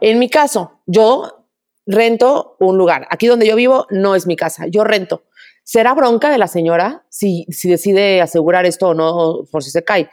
En 0.00 0.18
mi 0.18 0.28
caso, 0.28 0.80
yo 0.86 1.46
rento 1.86 2.56
un 2.60 2.78
lugar. 2.78 3.06
Aquí 3.10 3.26
donde 3.26 3.46
yo 3.46 3.56
vivo 3.56 3.86
no 3.90 4.14
es 4.14 4.26
mi 4.26 4.36
casa, 4.36 4.66
yo 4.66 4.84
rento. 4.84 5.24
¿Será 5.64 5.94
bronca 5.94 6.30
de 6.30 6.38
la 6.38 6.46
señora 6.46 7.04
si, 7.08 7.46
decide 7.64 8.22
asegurar 8.22 8.64
esto 8.64 8.88
o 8.88 8.94
no 8.94 9.44
por 9.50 9.64
si 9.64 9.70
se 9.70 9.84
cae? 9.84 10.08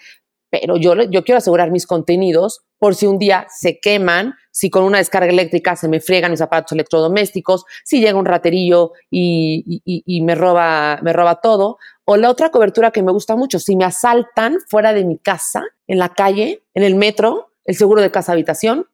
Pero 0.49 0.77
yo, 0.77 0.95
yo 0.95 1.23
quiero 1.23 1.37
asegurar 1.37 1.71
mis 1.71 1.85
contenidos 1.85 2.65
por 2.77 2.95
si 2.95 3.07
un 3.07 3.19
día 3.19 3.47
se 3.49 3.79
queman, 3.79 4.35
si 4.51 4.69
con 4.69 4.83
una 4.83 4.97
descarga 4.97 5.29
eléctrica 5.29 5.75
se 5.75 5.87
me 5.87 5.99
friegan 5.99 6.31
mis 6.31 6.41
aparatos 6.41 6.73
electrodomésticos, 6.73 7.65
si 7.83 7.99
llega 7.99 8.17
un 8.17 8.25
raterillo 8.25 8.93
y, 9.09 9.81
y, 9.85 10.21
me, 10.21 10.35
roba, 10.35 10.99
me 11.01 11.13
roba 11.13 11.41
todo. 11.41 11.77
O 12.05 12.17
la 12.17 12.29
otra 12.29 12.51
cobertura 12.51 12.91
que 12.91 13.03
me 13.03 13.11
gusta 13.11 13.35
mucho, 13.35 13.59
si 13.59 13.75
me 13.75 13.85
asaltan 13.85 14.57
fuera 14.67 14.93
de 14.93 15.03
mi 15.03 15.17
casa, 15.17 15.63
en 15.87 15.99
la 15.99 16.09
calle, 16.09 16.63
en 16.73 16.83
el 16.83 16.95
metro, 16.95 17.51
el 17.65 17.75
seguro 17.75 18.01
de 18.01 18.11
casa 18.11 18.31
habitación 18.31 18.87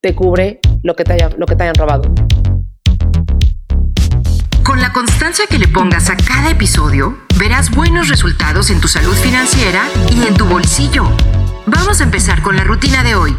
te 0.00 0.14
cubre 0.14 0.60
lo 0.82 0.94
que 0.94 1.04
te, 1.04 1.14
haya, 1.14 1.30
lo 1.36 1.46
que 1.46 1.56
te 1.56 1.64
hayan 1.64 1.74
robado. 1.74 2.02
Con 4.62 4.80
la 4.80 4.92
constancia 4.92 5.46
que 5.48 5.58
le 5.58 5.68
pongas 5.68 6.10
a 6.10 6.16
cada 6.16 6.50
episodio, 6.50 7.18
verás 7.38 7.70
buenos 7.70 8.08
resultados 8.08 8.70
en 8.70 8.80
tu 8.80 8.88
salud 8.88 9.14
financiera 9.14 9.84
y 10.14 10.26
en 10.26 10.34
tu 10.34 10.44
bolsillo. 10.44 11.04
Vamos 11.66 12.00
a 12.00 12.04
empezar 12.04 12.42
con 12.42 12.56
la 12.56 12.64
rutina 12.64 13.02
de 13.02 13.14
hoy. 13.14 13.36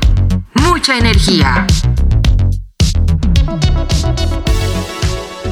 Mucha 0.53 0.97
energía. 0.97 1.67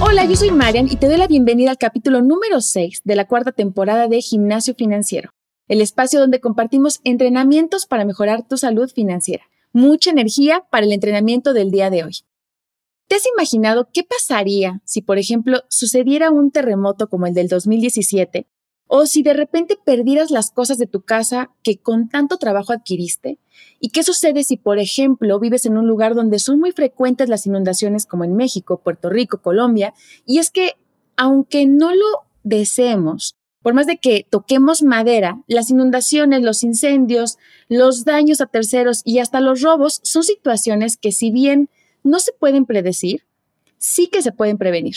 Hola, 0.02 0.26
yo 0.26 0.36
soy 0.36 0.52
Marian 0.52 0.88
y 0.90 0.98
te 0.98 1.08
doy 1.08 1.18
la 1.18 1.28
bienvenida 1.28 1.72
al 1.72 1.78
capítulo 1.78 2.22
número 2.22 2.62
6 2.62 3.02
de 3.04 3.16
la 3.16 3.26
cuarta 3.26 3.52
temporada 3.52 4.08
de 4.08 4.22
Gimnasio 4.22 4.76
Financiero, 4.76 5.30
el 5.68 5.82
espacio 5.82 6.20
donde 6.20 6.40
compartimos 6.40 7.00
entrenamientos 7.04 7.86
para 7.86 8.06
mejorar 8.06 8.48
tu 8.48 8.58
salud 8.58 8.90
financiera. 8.94 9.46
Mucha 9.76 10.12
energía 10.12 10.64
para 10.72 10.86
el 10.86 10.94
entrenamiento 10.94 11.54
del 11.54 11.70
día 11.70 11.90
de 11.90 12.06
hoy. 12.06 12.20
¿Te 13.10 13.16
has 13.16 13.26
imaginado 13.26 13.90
qué 13.94 14.04
pasaría 14.06 14.82
si, 14.86 15.02
por 15.02 15.18
ejemplo, 15.18 15.64
sucediera 15.68 16.32
un 16.32 16.50
terremoto 16.50 17.10
como 17.10 17.28
el 17.28 17.34
del 17.34 17.50
2017? 17.50 18.48
O 18.88 19.06
si 19.06 19.22
de 19.22 19.34
repente 19.34 19.78
perdieras 19.86 20.32
las 20.32 20.50
cosas 20.50 20.78
de 20.78 20.88
tu 20.88 21.02
casa 21.02 21.52
que 21.62 21.78
con 21.78 22.08
tanto 22.08 22.38
trabajo 22.38 22.72
adquiriste? 22.72 23.38
¿Y 23.82 23.90
qué 23.90 24.04
sucede 24.04 24.46
si, 24.46 24.56
por 24.56 24.80
ejemplo, 24.80 25.42
vives 25.42 25.66
en 25.66 25.78
un 25.78 25.88
lugar 25.88 26.16
donde 26.16 26.40
son 26.40 26.58
muy 26.58 26.72
frecuentes 26.72 27.28
las 27.28 27.46
inundaciones 27.46 28.06
como 28.06 28.24
en 28.24 28.34
México, 28.34 28.80
Puerto 28.82 29.10
Rico, 29.10 29.42
Colombia? 29.42 29.94
Y 30.26 30.38
es 30.40 30.52
que, 30.52 30.76
aunque 31.18 31.66
no 31.66 31.94
lo 31.94 32.24
deseemos, 32.44 33.36
por 33.62 33.74
más 33.74 33.88
de 33.88 33.98
que 33.98 34.28
toquemos 34.30 34.84
madera, 34.84 35.44
las 35.48 35.70
inundaciones, 35.70 36.44
los 36.44 36.64
incendios, 36.64 37.40
los 37.68 38.06
daños 38.06 38.42
a 38.42 38.46
terceros 38.46 39.02
y 39.04 39.20
hasta 39.20 39.42
los 39.42 39.62
robos 39.62 40.00
son 40.04 40.24
situaciones 40.24 40.98
que 40.98 41.12
si 41.12 41.32
bien 41.32 41.70
no 42.04 42.20
se 42.20 42.32
pueden 42.34 42.66
predecir, 42.66 43.26
sí 43.78 44.08
que 44.08 44.22
se 44.22 44.32
pueden 44.32 44.58
prevenir. 44.58 44.96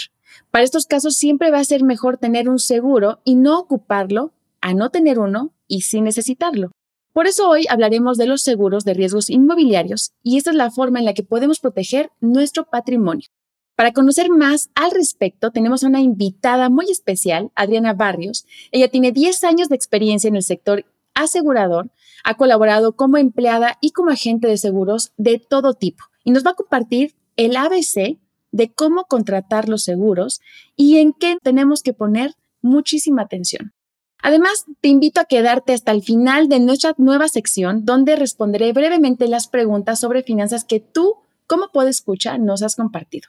Para 0.50 0.64
estos 0.64 0.86
casos 0.86 1.16
siempre 1.16 1.50
va 1.50 1.58
a 1.58 1.64
ser 1.64 1.82
mejor 1.82 2.18
tener 2.18 2.48
un 2.48 2.58
seguro 2.58 3.20
y 3.24 3.34
no 3.34 3.58
ocuparlo 3.58 4.32
a 4.60 4.74
no 4.74 4.90
tener 4.90 5.18
uno 5.18 5.52
y 5.66 5.82
sin 5.82 6.04
necesitarlo. 6.04 6.72
Por 7.12 7.26
eso 7.26 7.48
hoy 7.48 7.64
hablaremos 7.68 8.16
de 8.16 8.26
los 8.26 8.42
seguros 8.42 8.84
de 8.84 8.94
riesgos 8.94 9.30
inmobiliarios 9.30 10.12
y 10.22 10.36
esta 10.36 10.50
es 10.50 10.56
la 10.56 10.70
forma 10.70 10.98
en 10.98 11.04
la 11.04 11.14
que 11.14 11.22
podemos 11.22 11.58
proteger 11.58 12.10
nuestro 12.20 12.64
patrimonio. 12.64 13.28
Para 13.74 13.92
conocer 13.92 14.28
más 14.28 14.70
al 14.74 14.90
respecto, 14.90 15.50
tenemos 15.50 15.84
una 15.84 16.00
invitada 16.00 16.68
muy 16.68 16.90
especial, 16.90 17.50
Adriana 17.54 17.94
Barrios. 17.94 18.44
Ella 18.72 18.88
tiene 18.88 19.12
10 19.12 19.44
años 19.44 19.68
de 19.68 19.76
experiencia 19.76 20.28
en 20.28 20.36
el 20.36 20.42
sector 20.42 20.84
asegurador, 21.22 21.90
ha 22.24 22.34
colaborado 22.34 22.96
como 22.96 23.16
empleada 23.16 23.78
y 23.80 23.92
como 23.92 24.10
agente 24.10 24.48
de 24.48 24.56
seguros 24.56 25.12
de 25.16 25.38
todo 25.38 25.74
tipo 25.74 26.04
y 26.24 26.30
nos 26.30 26.44
va 26.44 26.50
a 26.50 26.54
compartir 26.54 27.14
el 27.36 27.56
ABC 27.56 28.18
de 28.50 28.72
cómo 28.72 29.04
contratar 29.04 29.68
los 29.68 29.82
seguros 29.82 30.40
y 30.76 30.98
en 30.98 31.12
qué 31.12 31.38
tenemos 31.42 31.82
que 31.82 31.92
poner 31.92 32.34
muchísima 32.60 33.22
atención. 33.22 33.72
Además, 34.20 34.64
te 34.80 34.88
invito 34.88 35.20
a 35.20 35.26
quedarte 35.26 35.72
hasta 35.72 35.92
el 35.92 36.02
final 36.02 36.48
de 36.48 36.60
nuestra 36.60 36.94
nueva 36.98 37.28
sección 37.28 37.84
donde 37.84 38.16
responderé 38.16 38.72
brevemente 38.72 39.28
las 39.28 39.46
preguntas 39.46 40.00
sobre 40.00 40.22
finanzas 40.22 40.64
que 40.64 40.80
tú, 40.80 41.14
como 41.46 41.68
puedes 41.72 41.98
escuchar, 41.98 42.40
nos 42.40 42.62
has 42.62 42.74
compartido. 42.74 43.28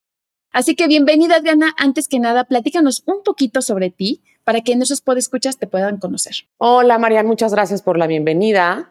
Así 0.51 0.75
que 0.75 0.87
bienvenida, 0.87 1.35
Adriana. 1.35 1.75
Antes 1.77 2.07
que 2.07 2.19
nada, 2.19 2.45
platícanos 2.45 3.03
un 3.05 3.21
poquito 3.23 3.61
sobre 3.61 3.91
ti 3.91 4.23
para 4.43 4.61
que 4.61 4.75
nuestros 4.75 5.01
podescuchas 5.01 5.57
te 5.57 5.67
puedan 5.67 5.97
conocer. 5.97 6.35
Hola, 6.57 6.97
Marian. 6.97 7.27
Muchas 7.27 7.53
gracias 7.53 7.81
por 7.81 7.97
la 7.97 8.07
bienvenida. 8.07 8.89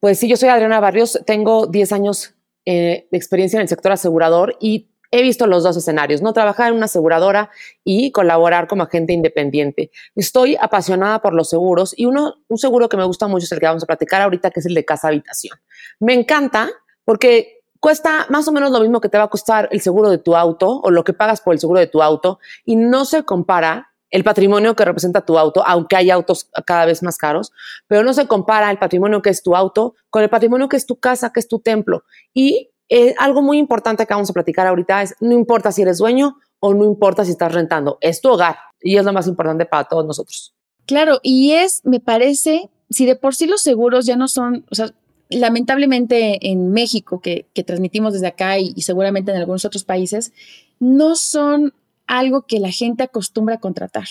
Pues 0.00 0.18
sí, 0.18 0.28
yo 0.28 0.36
soy 0.36 0.48
Adriana 0.48 0.80
Barrios. 0.80 1.20
Tengo 1.26 1.66
10 1.66 1.92
años 1.92 2.34
eh, 2.66 3.06
de 3.10 3.18
experiencia 3.18 3.58
en 3.58 3.62
el 3.62 3.68
sector 3.68 3.92
asegurador 3.92 4.56
y 4.60 4.88
he 5.10 5.22
visto 5.22 5.46
los 5.46 5.62
dos 5.62 5.76
escenarios, 5.76 6.22
¿no? 6.22 6.32
Trabajar 6.32 6.68
en 6.68 6.74
una 6.74 6.86
aseguradora 6.86 7.50
y 7.84 8.10
colaborar 8.10 8.66
como 8.66 8.82
agente 8.82 9.12
independiente. 9.12 9.92
Estoy 10.16 10.56
apasionada 10.60 11.22
por 11.22 11.34
los 11.34 11.48
seguros 11.48 11.94
y 11.96 12.06
uno, 12.06 12.34
un 12.48 12.58
seguro 12.58 12.88
que 12.88 12.96
me 12.96 13.04
gusta 13.04 13.28
mucho 13.28 13.44
es 13.44 13.52
el 13.52 13.60
que 13.60 13.66
vamos 13.66 13.84
a 13.84 13.86
platicar 13.86 14.22
ahorita, 14.22 14.50
que 14.50 14.58
es 14.58 14.66
el 14.66 14.74
de 14.74 14.84
casa 14.84 15.08
habitación. 15.08 15.56
Me 16.00 16.14
encanta 16.14 16.68
porque 17.04 17.62
cuesta 17.78 18.26
más 18.28 18.48
o 18.48 18.52
menos 18.52 18.72
lo 18.72 18.80
mismo 18.80 19.00
que 19.00 19.08
te 19.08 19.16
va 19.16 19.24
a 19.24 19.28
costar 19.28 19.68
el 19.70 19.80
seguro 19.80 20.10
de 20.10 20.18
tu 20.18 20.34
auto 20.34 20.80
o 20.82 20.90
lo 20.90 21.04
que 21.04 21.12
pagas 21.12 21.40
por 21.40 21.54
el 21.54 21.60
seguro 21.60 21.78
de 21.78 21.86
tu 21.86 22.02
auto 22.02 22.40
y 22.64 22.74
no 22.74 23.04
se 23.04 23.22
compara 23.22 23.93
el 24.14 24.22
patrimonio 24.22 24.76
que 24.76 24.84
representa 24.84 25.26
tu 25.26 25.36
auto, 25.36 25.64
aunque 25.66 25.96
hay 25.96 26.08
autos 26.08 26.48
cada 26.64 26.86
vez 26.86 27.02
más 27.02 27.18
caros, 27.18 27.50
pero 27.88 28.04
no 28.04 28.14
se 28.14 28.28
compara 28.28 28.70
el 28.70 28.78
patrimonio 28.78 29.22
que 29.22 29.30
es 29.30 29.42
tu 29.42 29.56
auto 29.56 29.96
con 30.08 30.22
el 30.22 30.30
patrimonio 30.30 30.68
que 30.68 30.76
es 30.76 30.86
tu 30.86 31.00
casa, 31.00 31.32
que 31.32 31.40
es 31.40 31.48
tu 31.48 31.58
templo. 31.58 32.04
Y 32.32 32.70
eh, 32.88 33.16
algo 33.18 33.42
muy 33.42 33.58
importante 33.58 34.06
que 34.06 34.14
vamos 34.14 34.30
a 34.30 34.32
platicar 34.32 34.68
ahorita 34.68 35.02
es, 35.02 35.16
no 35.18 35.32
importa 35.32 35.72
si 35.72 35.82
eres 35.82 35.98
dueño 35.98 36.36
o 36.60 36.74
no 36.74 36.84
importa 36.84 37.24
si 37.24 37.32
estás 37.32 37.52
rentando, 37.52 37.98
es 38.00 38.20
tu 38.20 38.28
hogar 38.28 38.56
y 38.80 38.98
es 38.98 39.04
lo 39.04 39.12
más 39.12 39.26
importante 39.26 39.66
para 39.66 39.82
todos 39.82 40.06
nosotros. 40.06 40.54
Claro, 40.86 41.18
y 41.24 41.50
es, 41.50 41.80
me 41.82 41.98
parece, 41.98 42.70
si 42.90 43.06
de 43.06 43.16
por 43.16 43.34
sí 43.34 43.48
los 43.48 43.62
seguros 43.62 44.06
ya 44.06 44.14
no 44.14 44.28
son, 44.28 44.64
o 44.70 44.76
sea, 44.76 44.94
lamentablemente 45.28 46.52
en 46.52 46.70
México, 46.70 47.20
que, 47.20 47.48
transmitimos 47.66 48.12
desde 48.12 48.28
acá 48.28 48.60
y 48.60 48.80
seguramente 48.82 49.32
en 49.32 49.38
algunos 49.38 49.64
otros 49.64 49.82
países, 49.82 50.32
no 50.78 51.16
son 51.16 51.74
algo 52.06 52.46
que 52.46 52.60
la 52.60 52.70
gente 52.70 53.02
acostumbra 53.02 53.56
a 53.56 53.60
contratar. 53.60 54.06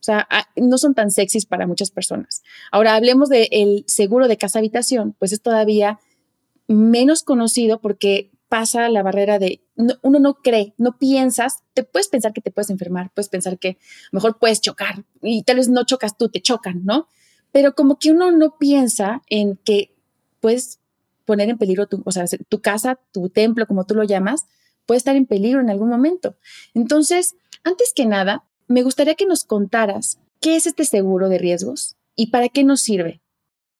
O 0.00 0.02
sea, 0.02 0.28
no 0.56 0.78
son 0.78 0.94
tan 0.94 1.10
sexys 1.10 1.44
para 1.44 1.66
muchas 1.66 1.90
personas. 1.90 2.42
Ahora, 2.70 2.94
hablemos 2.94 3.28
del 3.28 3.84
seguro 3.86 4.28
de 4.28 4.36
casa 4.36 4.58
habitación, 4.58 5.14
pues 5.18 5.32
es 5.32 5.42
todavía 5.42 5.98
menos 6.66 7.22
conocido 7.22 7.80
porque 7.80 8.30
pasa 8.48 8.88
la 8.88 9.02
barrera 9.02 9.38
de 9.38 9.62
uno 10.02 10.18
no 10.18 10.34
cree, 10.34 10.74
no 10.78 10.98
piensas, 10.98 11.58
te 11.74 11.84
puedes 11.84 12.08
pensar 12.08 12.32
que 12.32 12.40
te 12.40 12.50
puedes 12.50 12.70
enfermar, 12.70 13.10
puedes 13.14 13.28
pensar 13.28 13.58
que 13.58 13.78
mejor 14.10 14.38
puedes 14.38 14.60
chocar 14.60 15.04
y 15.22 15.42
tal 15.42 15.56
vez 15.56 15.68
no 15.68 15.84
chocas 15.84 16.16
tú, 16.16 16.28
te 16.28 16.40
chocan, 16.40 16.84
¿no? 16.84 17.08
Pero 17.52 17.74
como 17.74 17.98
que 17.98 18.10
uno 18.10 18.30
no 18.30 18.56
piensa 18.58 19.22
en 19.28 19.56
que 19.56 19.94
puedes 20.40 20.80
poner 21.24 21.50
en 21.50 21.58
peligro 21.58 21.86
tu 21.86 22.60
casa, 22.60 22.98
tu 23.12 23.28
templo, 23.28 23.66
como 23.66 23.84
tú 23.84 23.94
lo 23.94 24.04
llamas, 24.04 24.46
puede 24.88 24.98
estar 24.98 25.14
en 25.16 25.26
peligro 25.26 25.60
en 25.60 25.68
algún 25.68 25.90
momento. 25.90 26.34
Entonces, 26.72 27.36
antes 27.62 27.92
que 27.94 28.06
nada, 28.06 28.44
me 28.68 28.82
gustaría 28.82 29.14
que 29.14 29.26
nos 29.26 29.44
contaras 29.44 30.18
qué 30.40 30.56
es 30.56 30.66
este 30.66 30.86
seguro 30.86 31.28
de 31.28 31.36
riesgos 31.36 31.96
y 32.16 32.30
para 32.30 32.48
qué 32.48 32.64
nos 32.64 32.80
sirve. 32.80 33.20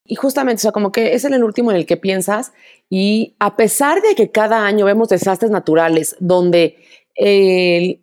Y 0.04 0.16
justamente, 0.16 0.60
o 0.60 0.62
sea, 0.62 0.72
como 0.72 0.92
que 0.92 1.14
es 1.14 1.24
el 1.24 1.42
último 1.42 1.70
en 1.70 1.78
el 1.78 1.86
que 1.86 1.96
piensas 1.96 2.52
y 2.90 3.36
a 3.38 3.56
pesar 3.56 4.02
de 4.02 4.14
que 4.14 4.30
cada 4.30 4.66
año 4.66 4.84
vemos 4.84 5.08
desastres 5.08 5.50
naturales 5.50 6.14
donde 6.20 6.76
el, 7.14 8.02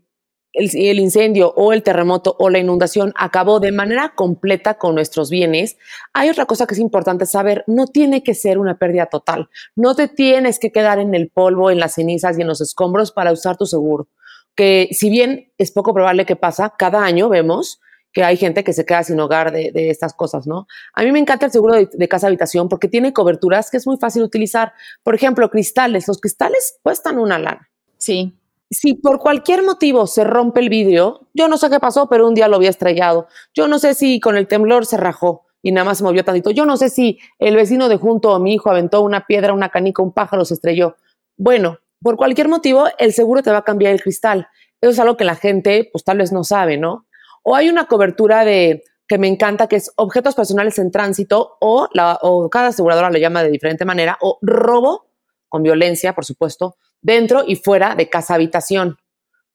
el, 0.56 1.00
incendio 1.00 1.54
o 1.56 1.74
el 1.74 1.84
terremoto 1.84 2.36
o 2.40 2.50
la 2.50 2.60
inundación 2.60 3.14
acabó 3.16 3.60
de 3.60 3.72
manera 3.72 4.14
completa 4.16 4.76
con 4.76 4.96
nuestros 4.96 5.30
bienes, 5.30 5.78
hay 6.14 6.30
otra 6.30 6.46
cosa 6.46 6.66
que 6.66 6.74
es 6.74 6.80
importante 6.80 7.26
saber, 7.26 7.64
no 7.68 7.88
tiene 7.88 8.24
que 8.24 8.34
ser 8.34 8.58
una 8.58 8.78
pérdida 8.78 9.08
total, 9.08 9.50
no 9.76 9.96
te 9.96 10.08
tienes 10.08 10.60
que 10.60 10.72
quedar 10.72 11.00
en 11.00 11.14
el 11.14 11.30
polvo, 11.30 11.72
en 11.72 11.80
las 11.80 11.96
cenizas 11.96 12.38
y 12.38 12.42
en 12.42 12.48
los 12.48 12.62
escombros 12.62 13.12
para 13.12 13.32
usar 13.32 13.58
tu 13.58 13.66
seguro, 13.66 14.08
que 14.56 14.90
si 14.92 15.10
bien 15.10 15.52
es 15.58 15.72
poco 15.72 15.94
probable 15.94 16.26
que 16.26 16.36
pasa, 16.36 16.74
cada 16.78 17.04
año 17.04 17.30
vemos 17.30 17.82
que 18.14 18.24
hay 18.24 18.38
gente 18.38 18.64
que 18.64 18.72
se 18.72 18.86
queda 18.86 19.04
sin 19.04 19.20
hogar 19.20 19.52
de, 19.52 19.72
estas 19.90 20.14
cosas, 20.14 20.48
¿no? 20.48 20.68
A 20.94 21.04
mí 21.04 21.12
me 21.12 21.20
encanta 21.20 21.48
el 21.48 21.52
seguro 21.52 21.76
de, 21.76 21.90
de, 21.92 22.08
casa 22.08 22.28
habitación 22.28 22.70
porque 22.70 22.88
tiene 22.88 23.12
coberturas 23.12 23.70
que 23.70 23.76
es 23.76 23.86
muy 23.86 23.98
fácil 23.98 24.24
utilizar. 24.24 24.72
Por 25.04 25.16
ejemplo, 25.16 25.50
cristales. 25.50 26.08
Los 26.08 26.22
cristales 26.22 26.80
cuestan 26.82 27.20
una 27.20 27.38
lana. 27.38 27.70
Sí 27.98 28.40
si 28.70 28.96
por 28.96 29.20
cualquier 29.20 29.64
motivo 29.64 30.08
se 30.08 30.24
rompe 30.24 30.60
el 30.60 30.70
vidrio, 30.70 31.28
yo 31.34 31.48
no 31.48 31.58
sé 31.58 31.70
qué 31.70 31.80
pasó, 31.80 32.08
pero 32.10 32.28
un 32.28 32.34
día 32.34 32.48
lo 32.48 32.56
había 32.56 32.70
estrellado. 32.70 33.28
Yo 33.54 33.68
no 33.68 33.80
sé 33.80 33.94
si 33.94 34.20
con 34.20 34.38
el 34.38 34.48
temblor 34.48 34.86
se 34.86 34.98
rajó 34.98 35.46
y 35.62 35.72
nada 35.72 35.86
más 35.86 36.00
se 36.00 36.04
movió 36.04 36.24
tantito. 36.24 36.52
Yo 36.52 36.66
no 36.66 36.78
sé 36.78 36.90
si 36.90 37.20
el 37.40 37.56
vecino 37.56 37.90
de 37.90 37.98
junto 37.98 38.32
o 38.32 38.40
mi 38.40 38.54
hijo 38.54 38.70
aventó 38.70 39.02
una 39.02 39.26
piedra, 39.26 39.54
una 39.54 39.70
canica, 39.70 40.02
un 40.02 40.14
pájaro 40.14 40.46
se 40.46 40.56
estrelló. 40.56 40.96
Bueno, 41.38 41.80
por 42.02 42.18
cualquier 42.18 42.50
motivo, 42.50 42.86
el 42.98 43.14
seguro 43.14 43.42
te 43.44 43.52
va 43.52 43.60
a 43.60 43.64
cambiar 43.64 43.94
el 43.94 44.02
cristal. 44.02 44.48
Eso 44.82 44.92
es 44.92 45.00
algo 45.00 45.18
que 45.18 45.26
la 45.26 45.36
gente, 45.36 45.90
pues 45.92 46.04
tal 46.04 46.18
vez 46.18 46.32
no 46.32 46.44
sabe, 46.44 46.78
¿no? 46.78 47.08
O 47.44 47.56
hay 47.56 47.70
una 47.70 47.88
cobertura 47.88 48.46
de 48.46 48.84
que 49.08 49.18
me 49.18 49.28
encanta, 49.28 49.68
que 49.68 49.76
es 49.76 49.92
objetos 49.96 50.36
personales 50.36 50.80
en 50.80 50.92
tránsito 50.92 51.58
o, 51.62 51.88
la, 51.94 52.18
o 52.22 52.50
cada 52.50 52.68
aseguradora 52.68 53.12
lo 53.12 53.20
llama 53.20 53.44
de 53.44 53.52
diferente 53.52 53.86
manera, 53.86 54.18
o 54.22 54.40
robo 54.42 55.08
con 55.48 55.64
violencia, 55.64 56.14
por 56.14 56.26
supuesto, 56.26 56.76
dentro 57.02 57.44
y 57.46 57.56
fuera 57.56 57.96
de 57.96 58.10
casa 58.10 58.36
habitación. 58.36 58.98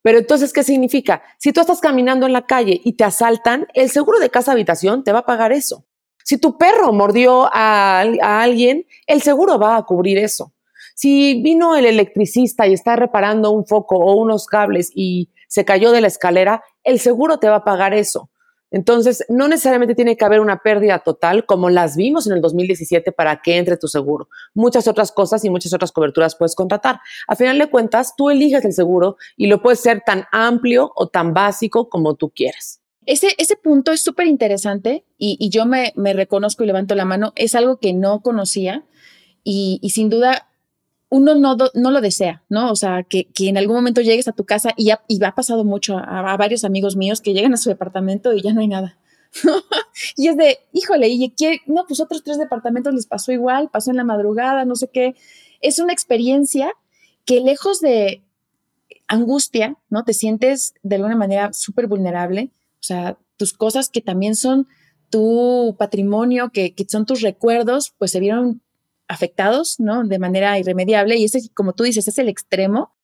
Pero 0.02 0.18
entonces, 0.18 0.52
¿qué 0.52 0.62
significa? 0.62 1.22
Si 1.38 1.52
tú 1.52 1.60
estás 1.60 1.80
caminando 1.80 2.26
en 2.26 2.32
la 2.32 2.46
calle 2.46 2.80
y 2.84 2.94
te 2.94 3.04
asaltan, 3.04 3.66
el 3.74 3.90
seguro 3.90 4.18
de 4.18 4.30
casa 4.30 4.52
habitación 4.52 5.04
te 5.04 5.12
va 5.12 5.20
a 5.20 5.26
pagar 5.26 5.52
eso. 5.52 5.84
Si 6.24 6.38
tu 6.38 6.56
perro 6.56 6.92
mordió 6.92 7.50
a, 7.52 8.00
a 8.00 8.42
alguien, 8.42 8.86
el 9.06 9.20
seguro 9.20 9.58
va 9.58 9.76
a 9.76 9.82
cubrir 9.84 10.18
eso. 10.18 10.54
Si 10.94 11.42
vino 11.42 11.76
el 11.76 11.86
electricista 11.86 12.66
y 12.66 12.74
está 12.74 12.96
reparando 12.96 13.50
un 13.50 13.66
foco 13.66 13.96
o 13.96 14.14
unos 14.16 14.46
cables 14.46 14.90
y 14.94 15.30
se 15.48 15.64
cayó 15.64 15.92
de 15.92 16.00
la 16.00 16.06
escalera, 16.06 16.62
el 16.84 17.00
seguro 17.00 17.38
te 17.38 17.48
va 17.48 17.56
a 17.56 17.64
pagar 17.64 17.92
eso. 17.92 18.29
Entonces, 18.70 19.24
no 19.28 19.48
necesariamente 19.48 19.94
tiene 19.94 20.16
que 20.16 20.24
haber 20.24 20.40
una 20.40 20.58
pérdida 20.58 21.00
total 21.00 21.44
como 21.46 21.70
las 21.70 21.96
vimos 21.96 22.26
en 22.26 22.34
el 22.34 22.40
2017 22.40 23.12
para 23.12 23.42
que 23.42 23.56
entre 23.56 23.76
tu 23.76 23.88
seguro. 23.88 24.28
Muchas 24.54 24.86
otras 24.86 25.12
cosas 25.12 25.44
y 25.44 25.50
muchas 25.50 25.72
otras 25.72 25.92
coberturas 25.92 26.36
puedes 26.36 26.54
contratar. 26.54 27.00
A 27.26 27.36
final 27.36 27.58
de 27.58 27.68
cuentas, 27.68 28.14
tú 28.16 28.30
eliges 28.30 28.64
el 28.64 28.72
seguro 28.72 29.16
y 29.36 29.46
lo 29.46 29.62
puedes 29.62 29.80
ser 29.80 30.02
tan 30.04 30.24
amplio 30.32 30.92
o 30.94 31.08
tan 31.08 31.34
básico 31.34 31.88
como 31.88 32.14
tú 32.14 32.30
quieras. 32.30 32.80
Ese, 33.06 33.34
ese 33.38 33.56
punto 33.56 33.92
es 33.92 34.02
súper 34.02 34.26
interesante 34.26 35.04
y, 35.18 35.48
yo 35.50 35.66
me, 35.66 35.92
reconozco 35.96 36.62
y 36.62 36.66
levanto 36.66 36.94
la 36.94 37.04
mano. 37.04 37.32
Es 37.34 37.54
algo 37.54 37.78
que 37.78 37.92
no 37.92 38.20
conocía 38.20 38.84
y, 39.42 39.80
y 39.82 39.90
sin 39.90 40.10
duda 40.10 40.49
uno 41.10 41.34
no, 41.34 41.56
no, 41.74 41.90
lo 41.90 42.00
desea, 42.00 42.42
¿no? 42.48 42.70
O 42.70 42.76
sea, 42.76 43.02
que, 43.02 43.26
que, 43.34 43.48
en 43.48 43.58
algún 43.58 43.74
momento 43.74 44.00
llegues 44.00 44.28
a 44.28 44.32
tu 44.32 44.44
casa 44.44 44.70
y, 44.76 44.86
ya, 44.86 45.02
y 45.08 45.22
ha 45.24 45.34
pasado 45.34 45.64
mucho 45.64 45.98
a, 45.98 46.36
varios 46.36 46.64
amigos 46.64 46.94
míos 46.96 47.20
que 47.20 47.34
llegan 47.34 47.52
a 47.52 47.56
su 47.56 47.68
departamento 47.68 48.32
y 48.32 48.42
ya 48.42 48.52
no 48.52 48.60
hay 48.60 48.68
nada. 48.68 48.96
y 50.16 50.28
es 50.28 50.36
de, 50.36 50.60
híjole, 50.72 51.08
y 51.08 51.34
no, 51.66 51.84
pues 51.86 52.00
otros 52.00 52.22
tres 52.22 52.38
departamentos 52.38 52.94
les 52.94 53.06
pasó 53.06 53.32
igual, 53.32 53.70
pasó 53.70 53.90
en 53.90 53.96
la 53.96 54.04
madrugada, 54.04 54.64
no 54.64 54.76
sé 54.76 54.88
qué. 54.88 55.16
Es 55.60 55.80
una 55.80 55.92
experiencia 55.92 56.72
que 57.24 57.40
lejos 57.40 57.80
de 57.80 58.22
angustia, 59.08 59.76
¿no? 59.88 60.04
Te 60.04 60.14
sientes 60.14 60.74
de 60.84 60.94
alguna 60.94 61.16
manera 61.16 61.52
súper 61.52 61.88
vulnerable. 61.88 62.50
O 62.74 62.84
sea, 62.84 63.18
tus 63.36 63.52
cosas 63.52 63.88
que 63.88 64.00
también 64.00 64.36
son 64.36 64.68
tu 65.10 65.74
patrimonio, 65.76 66.50
que, 66.50 66.72
que 66.72 66.86
son 66.88 67.04
tus 67.04 67.20
recuerdos, 67.20 67.92
pues 67.98 68.12
se 68.12 68.20
vieron 68.20 68.62
afectados, 69.10 69.80
¿no? 69.80 70.04
De 70.04 70.20
manera 70.20 70.58
irremediable 70.58 71.16
y 71.16 71.24
ese, 71.24 71.40
como 71.52 71.72
tú 71.72 71.82
dices, 71.82 72.06
es 72.06 72.18
el 72.18 72.28
extremo. 72.28 72.94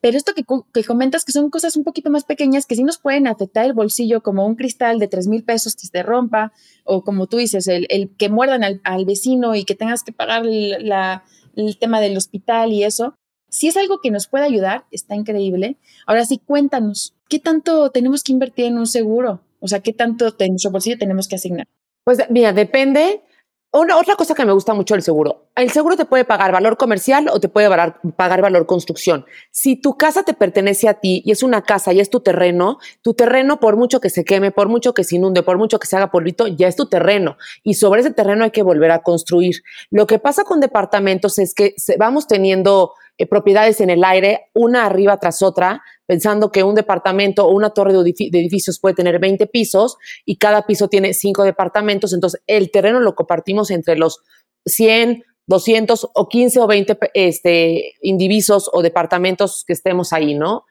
Pero 0.00 0.16
esto 0.16 0.32
que, 0.34 0.84
comentas 0.84 1.24
que 1.24 1.32
son 1.32 1.50
cosas 1.50 1.74
un 1.74 1.82
poquito 1.82 2.10
más 2.10 2.24
pequeñas 2.24 2.66
que 2.66 2.76
sí 2.76 2.84
nos 2.84 2.98
pueden 2.98 3.26
afectar 3.26 3.64
el 3.64 3.72
bolsillo, 3.72 4.22
como 4.22 4.46
un 4.46 4.54
cristal 4.54 5.00
de 5.00 5.08
tres 5.08 5.26
mil 5.26 5.42
pesos 5.42 5.74
que 5.74 5.88
se 5.88 6.02
rompa, 6.04 6.52
o 6.84 7.02
como 7.02 7.26
tú 7.26 7.38
dices, 7.38 7.66
el, 7.66 8.14
que 8.16 8.28
muerdan 8.28 8.62
al, 8.62 9.04
vecino 9.06 9.56
y 9.56 9.64
que 9.64 9.74
tengas 9.74 10.04
que 10.04 10.12
pagar 10.12 10.46
el 10.46 11.78
tema 11.80 12.00
del 12.00 12.16
hospital 12.16 12.72
y 12.72 12.84
eso. 12.84 13.14
Si 13.48 13.66
es 13.66 13.76
algo 13.76 14.00
que 14.00 14.10
nos 14.12 14.28
puede 14.28 14.44
ayudar, 14.44 14.84
está 14.92 15.16
increíble. 15.16 15.78
Ahora 16.06 16.24
sí, 16.26 16.38
cuéntanos, 16.38 17.16
¿qué 17.28 17.40
tanto 17.40 17.90
tenemos 17.90 18.22
que 18.22 18.32
invertir 18.32 18.66
en 18.66 18.78
un 18.78 18.86
seguro? 18.86 19.40
O 19.60 19.66
sea, 19.66 19.80
¿qué 19.80 19.94
tanto 19.94 20.30
de 20.30 20.50
nuestro 20.50 20.70
bolsillo 20.70 20.98
tenemos 20.98 21.26
que 21.26 21.36
asignar? 21.36 21.66
Pues 22.04 22.18
mira, 22.30 22.52
depende 22.52 23.22
una, 23.70 23.98
otra 23.98 24.16
cosa 24.16 24.34
que 24.34 24.46
me 24.46 24.52
gusta 24.52 24.72
mucho 24.72 24.94
del 24.94 25.02
seguro. 25.02 25.50
El 25.54 25.70
seguro 25.70 25.94
te 25.94 26.06
puede 26.06 26.24
pagar 26.24 26.52
valor 26.52 26.78
comercial 26.78 27.28
o 27.30 27.38
te 27.38 27.50
puede 27.50 27.68
pagar 28.16 28.40
valor 28.40 28.64
construcción. 28.64 29.26
Si 29.50 29.76
tu 29.76 29.98
casa 29.98 30.22
te 30.22 30.32
pertenece 30.32 30.88
a 30.88 30.94
ti 30.94 31.22
y 31.26 31.32
es 31.32 31.42
una 31.42 31.60
casa 31.60 31.92
y 31.92 32.00
es 32.00 32.08
tu 32.08 32.20
terreno, 32.20 32.78
tu 33.02 33.12
terreno, 33.12 33.60
por 33.60 33.76
mucho 33.76 34.00
que 34.00 34.08
se 34.08 34.24
queme, 34.24 34.52
por 34.52 34.68
mucho 34.68 34.94
que 34.94 35.04
se 35.04 35.16
inunde, 35.16 35.42
por 35.42 35.58
mucho 35.58 35.78
que 35.78 35.86
se 35.86 35.96
haga 35.96 36.10
polvito, 36.10 36.46
ya 36.46 36.66
es 36.66 36.76
tu 36.76 36.86
terreno. 36.86 37.36
Y 37.62 37.74
sobre 37.74 38.00
ese 38.00 38.10
terreno 38.10 38.44
hay 38.44 38.52
que 38.52 38.62
volver 38.62 38.90
a 38.90 39.02
construir. 39.02 39.62
Lo 39.90 40.06
que 40.06 40.18
pasa 40.18 40.44
con 40.44 40.60
departamentos 40.60 41.38
es 41.38 41.52
que 41.52 41.74
vamos 41.98 42.26
teniendo 42.26 42.94
eh, 43.18 43.26
propiedades 43.26 43.80
en 43.82 43.90
el 43.90 44.02
aire, 44.04 44.48
una 44.54 44.86
arriba 44.86 45.18
tras 45.18 45.42
otra, 45.42 45.82
pensando 46.08 46.50
que 46.50 46.64
un 46.64 46.74
departamento 46.74 47.46
o 47.46 47.54
una 47.54 47.70
torre 47.70 47.92
de, 47.92 48.00
edificios 48.00 48.80
puede 48.80 48.94
tener 48.94 49.18
20 49.18 49.46
pisos 49.46 49.98
y 50.24 50.38
cada 50.38 50.66
piso 50.66 50.88
tiene 50.88 51.12
5 51.12 51.44
departamentos, 51.44 52.14
entonces 52.14 52.40
el 52.46 52.70
terreno 52.70 52.98
lo 52.98 53.14
compartimos 53.14 53.70
entre 53.70 53.96
los 53.98 54.22
100, 54.64 55.22
200 55.46 56.08
o 56.14 56.28
15 56.28 56.60
o 56.60 56.66
20 56.66 56.98
este, 57.12 57.92
indivisos 58.00 58.70
o 58.72 58.80
departamentos 58.80 59.64
que 59.66 59.74
estemos 59.74 60.14
ahí, 60.14 60.34
¿no? 60.34 60.64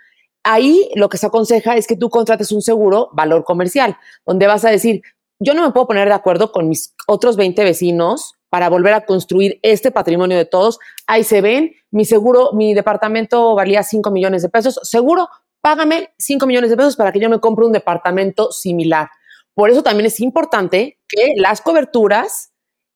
Ahí 0.44 0.90
lo 0.96 1.08
que 1.08 1.18
se 1.18 1.28
aconseja 1.28 1.78
es 1.78 1.86
que 1.86 1.96
tú 1.96 2.10
contrates 2.10 2.52
un 2.52 2.64
seguro 2.64 3.10
valor 3.14 3.44
comercial, 3.44 3.96
donde 4.26 4.48
vas 4.48 4.66
a 4.66 4.72
decir, 4.72 5.04
yo 5.40 5.54
no 5.54 5.62
me 5.62 5.72
puedo 5.72 5.86
poner 5.86 6.08
de 6.08 6.16
acuerdo 6.16 6.52
con 6.52 6.68
mis 6.68 6.96
otros 7.06 7.38
20 7.38 7.64
vecinos 7.64 8.34
para 8.50 8.70
volver 8.70 8.94
a 8.94 9.06
construir 9.06 9.60
este 9.62 9.92
patrimonio 9.92 10.36
de 10.36 10.46
todos. 10.46 10.80
Ahí 11.06 11.24
se 11.24 11.42
ven, 11.42 11.76
mi 11.92 12.06
seguro, 12.06 12.52
mi 12.54 12.74
departamento 12.74 13.56
valía 13.56 13.84
5 13.84 14.12
millones 14.12 14.42
de 14.42 14.50
pesos, 14.50 14.80
seguro, 14.84 15.30
págame 15.62 16.10
5 16.18 16.46
millones 16.46 16.70
de 16.70 16.78
pesos 16.78 16.96
para 16.96 17.12
que 17.12 17.20
yo 17.20 17.30
me 17.30 17.40
compre 17.40 17.66
un 17.66 17.72
departamento 17.72 18.52
similar. 18.52 19.10
Por 19.54 19.70
eso 19.70 19.84
también 19.84 20.06
es 20.06 20.20
importante 20.20 21.00
que 21.08 21.34
las 21.38 21.62
coberturas 21.62 22.52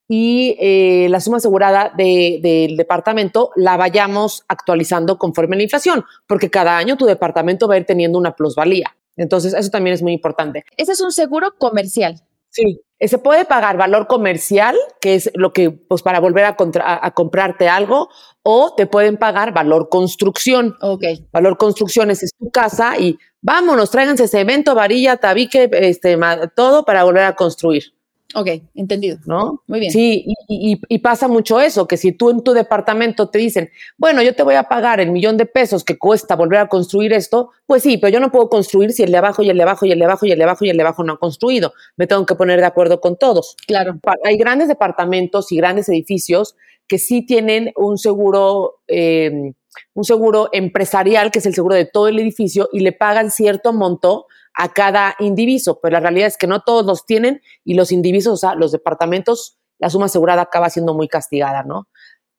y 0.07 0.57
eh, 0.59 1.07
la 1.09 1.21
suma 1.21 1.37
asegurada 1.37 1.93
del 1.95 2.75
departamento 2.75 3.51
la 3.55 3.77
vayamos 3.77 4.43
actualizando 4.49 5.17
conforme 5.17 5.55
a 5.55 5.57
la 5.57 5.63
inflación, 5.63 6.03
porque 6.27 6.49
cada 6.49 6.77
año 6.77 6.97
tu 6.97 7.05
departamento 7.05 7.67
va 7.67 7.75
a 7.75 7.77
ir 7.77 7.85
teniendo 7.85 8.19
una 8.19 8.35
plusvalía. 8.35 8.95
Entonces, 9.15 9.53
eso 9.53 9.69
también 9.69 9.93
es 9.93 10.01
muy 10.01 10.11
importante. 10.11 10.65
Ese 10.75 10.91
es 10.91 11.01
un 11.01 11.11
seguro 11.11 11.55
comercial. 11.57 12.21
Sí, 12.49 12.81
se 13.07 13.17
puede 13.17 13.45
pagar 13.45 13.77
valor 13.77 14.07
comercial, 14.07 14.77
que 14.99 15.15
es 15.15 15.31
lo 15.33 15.53
que, 15.53 15.71
pues 15.71 16.03
para 16.03 16.19
volver 16.19 16.45
a, 16.45 16.55
a, 16.55 17.11
comprarte 17.11 17.67
algo, 17.67 18.09
o 18.43 18.73
te 18.75 18.85
pueden 18.85 19.17
pagar 19.17 19.53
valor 19.53 19.89
construcción. 19.89 20.75
Ok. 20.81 21.03
Valor 21.31 21.57
construcción 21.57 22.11
es, 22.11 22.31
tu 22.37 22.51
casa 22.51 22.97
y 22.97 23.17
vámonos, 23.41 23.89
tráiganse 23.89 24.27
cemento, 24.27 24.75
varilla, 24.75 25.17
tabique, 25.17 25.69
este, 25.73 26.17
todo 26.55 26.85
para 26.85 27.03
volver 27.03 27.23
a 27.23 27.35
construir. 27.35 27.93
Ok, 28.33 28.47
entendido. 28.75 29.17
¿No? 29.25 29.63
Muy 29.67 29.79
bien. 29.79 29.91
Sí, 29.91 30.25
y, 30.47 30.99
pasa 30.99 31.27
mucho 31.27 31.59
eso, 31.59 31.87
que 31.87 31.97
si 31.97 32.11
tú 32.11 32.29
en 32.29 32.43
tu 32.43 32.53
departamento 32.53 33.29
te 33.29 33.39
dicen, 33.39 33.69
bueno, 33.97 34.21
yo 34.21 34.35
te 34.35 34.43
voy 34.43 34.55
a 34.55 34.63
pagar 34.63 34.99
el 34.99 35.11
millón 35.11 35.37
de 35.37 35.45
pesos 35.45 35.83
que 35.83 35.97
cuesta 35.97 36.35
volver 36.35 36.59
a 36.59 36.67
construir 36.67 37.13
esto, 37.13 37.51
pues 37.65 37.83
sí, 37.83 37.97
pero 37.97 38.13
yo 38.13 38.19
no 38.19 38.31
puedo 38.31 38.49
construir 38.49 38.93
si 38.93 39.03
el 39.03 39.11
de 39.11 39.17
abajo 39.17 39.43
y 39.43 39.49
el 39.49 39.57
de 39.57 39.63
abajo 39.63 39.85
y 39.85 39.91
el 39.91 39.99
de 39.99 40.05
abajo 40.05 40.25
y 40.25 40.31
el 40.31 40.37
de 40.37 40.43
abajo 40.43 40.65
y 40.65 40.69
el 40.69 40.77
de 40.77 40.83
abajo 40.83 41.03
no 41.03 41.13
han 41.13 41.17
construido. 41.17 41.73
Me 41.97 42.07
tengo 42.07 42.25
que 42.25 42.35
poner 42.35 42.59
de 42.59 42.65
acuerdo 42.65 43.01
con 43.01 43.17
todos. 43.17 43.55
Claro. 43.67 43.99
Hay 44.23 44.37
grandes 44.37 44.67
departamentos 44.67 45.51
y 45.51 45.57
grandes 45.57 45.89
edificios 45.89 46.55
que 46.87 46.97
sí 46.97 47.25
tienen 47.25 47.71
un 47.75 47.97
seguro, 47.97 48.81
em, 48.87 49.53
un 49.93 50.03
seguro 50.03 50.49
empresarial, 50.51 51.31
que 51.31 51.39
es 51.39 51.45
el 51.45 51.55
seguro 51.55 51.75
de 51.75 51.85
todo 51.85 52.07
el 52.07 52.19
edificio, 52.19 52.69
y 52.71 52.81
le 52.81 52.91
pagan 52.91 53.31
cierto 53.31 53.73
monto 53.73 54.27
a 54.53 54.69
cada 54.69 55.15
indiviso, 55.19 55.79
pero 55.81 55.93
la 55.93 55.99
realidad 56.01 56.27
es 56.27 56.37
que 56.37 56.47
no 56.47 56.61
todos 56.61 56.85
los 56.85 57.05
tienen 57.05 57.41
y 57.63 57.73
los 57.73 57.91
indivisos, 57.91 58.33
o 58.33 58.37
sea, 58.37 58.55
los 58.55 58.71
departamentos, 58.71 59.57
la 59.79 59.89
suma 59.89 60.05
asegurada 60.05 60.43
acaba 60.43 60.69
siendo 60.69 60.93
muy 60.93 61.07
castigada, 61.07 61.63
¿no? 61.63 61.87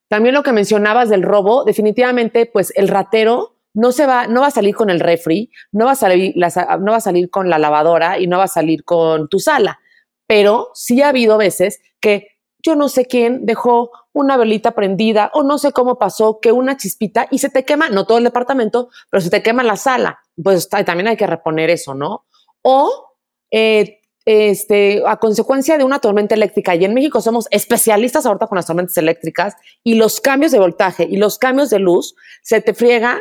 También 0.09 0.35
lo 0.35 0.43
que 0.43 0.53
mencionabas 0.53 1.09
del 1.09 1.23
robo, 1.23 1.65
definitivamente, 1.65 2.47
pues 2.47 2.73
el 2.77 2.89
ratero 2.89 3.57
no 3.75 3.93
se 3.93 4.07
va, 4.07 4.27
no 4.27 4.43
va 4.43 4.49
a 4.49 4.51
salir 4.51 4.75
con 4.75 4.91
el 4.91 5.01
refri, 5.01 5.51
no 5.73 5.87
va 5.87 5.93
a 5.93 5.97
salir, 5.97 6.35
no 6.37 6.93
va 6.93 6.97
a 6.97 7.01
salir 7.01 7.31
con 7.31 7.49
la 7.49 7.59
lavadora 7.59 8.19
y 8.19 8.27
no 8.27 8.39
va 8.39 8.45
a 8.45 8.49
salir 8.49 8.85
con 8.85 9.29
tu 9.29 9.39
sala, 9.39 9.81
pero 10.27 10.71
sí 10.75 11.01
ha 11.01 11.09
habido 11.09 11.39
veces 11.39 11.81
que 12.01 12.29
yo 12.63 12.77
no 12.77 12.89
sé 12.89 13.07
quién 13.07 13.45
dejó 13.45 13.91
una 14.13 14.37
velita 14.37 14.73
prendida 14.73 15.31
o 15.35 15.43
no 15.43 15.59
sé 15.59 15.73
cómo 15.73 15.99
pasó 15.99 16.39
que 16.41 16.53
una 16.53 16.77
chispita 16.77 17.27
y 17.31 17.39
se 17.39 17.51
te 17.51 17.65
quema, 17.65 17.89
no 17.89 18.07
todo 18.07 18.19
el 18.19 18.25
departamento, 18.25 18.91
pero 19.11 19.21
se 19.21 19.31
te 19.31 19.43
quema 19.43 19.63
la 19.63 19.77
sala. 19.77 20.21
Pues 20.43 20.69
también 20.69 21.09
hay 21.09 21.17
que 21.17 21.27
reponer 21.27 21.71
eso, 21.71 21.95
¿no? 21.95 22.25
O 22.63 23.17
eh, 23.51 24.01
este, 24.25 25.03
a 25.07 25.17
consecuencia 25.17 25.77
de 25.77 25.85
una 25.85 25.99
tormenta 25.99 26.35
eléctrica, 26.35 26.75
y 26.75 26.85
en 26.85 26.95
México 26.95 27.21
somos 27.21 27.49
especialistas 27.51 28.25
ahorita 28.25 28.47
con 28.47 28.57
las 28.57 28.67
tormentas 28.67 28.97
eléctricas 28.97 29.55
y 29.83 29.95
los 29.95 30.21
cambios 30.21 30.53
de 30.53 30.59
voltaje 30.59 31.07
y 31.11 31.17
los 31.17 31.39
cambios 31.39 31.71
de 31.71 31.81
luz, 31.81 32.15
se 32.43 32.61
te 32.61 32.75
friega 32.75 33.21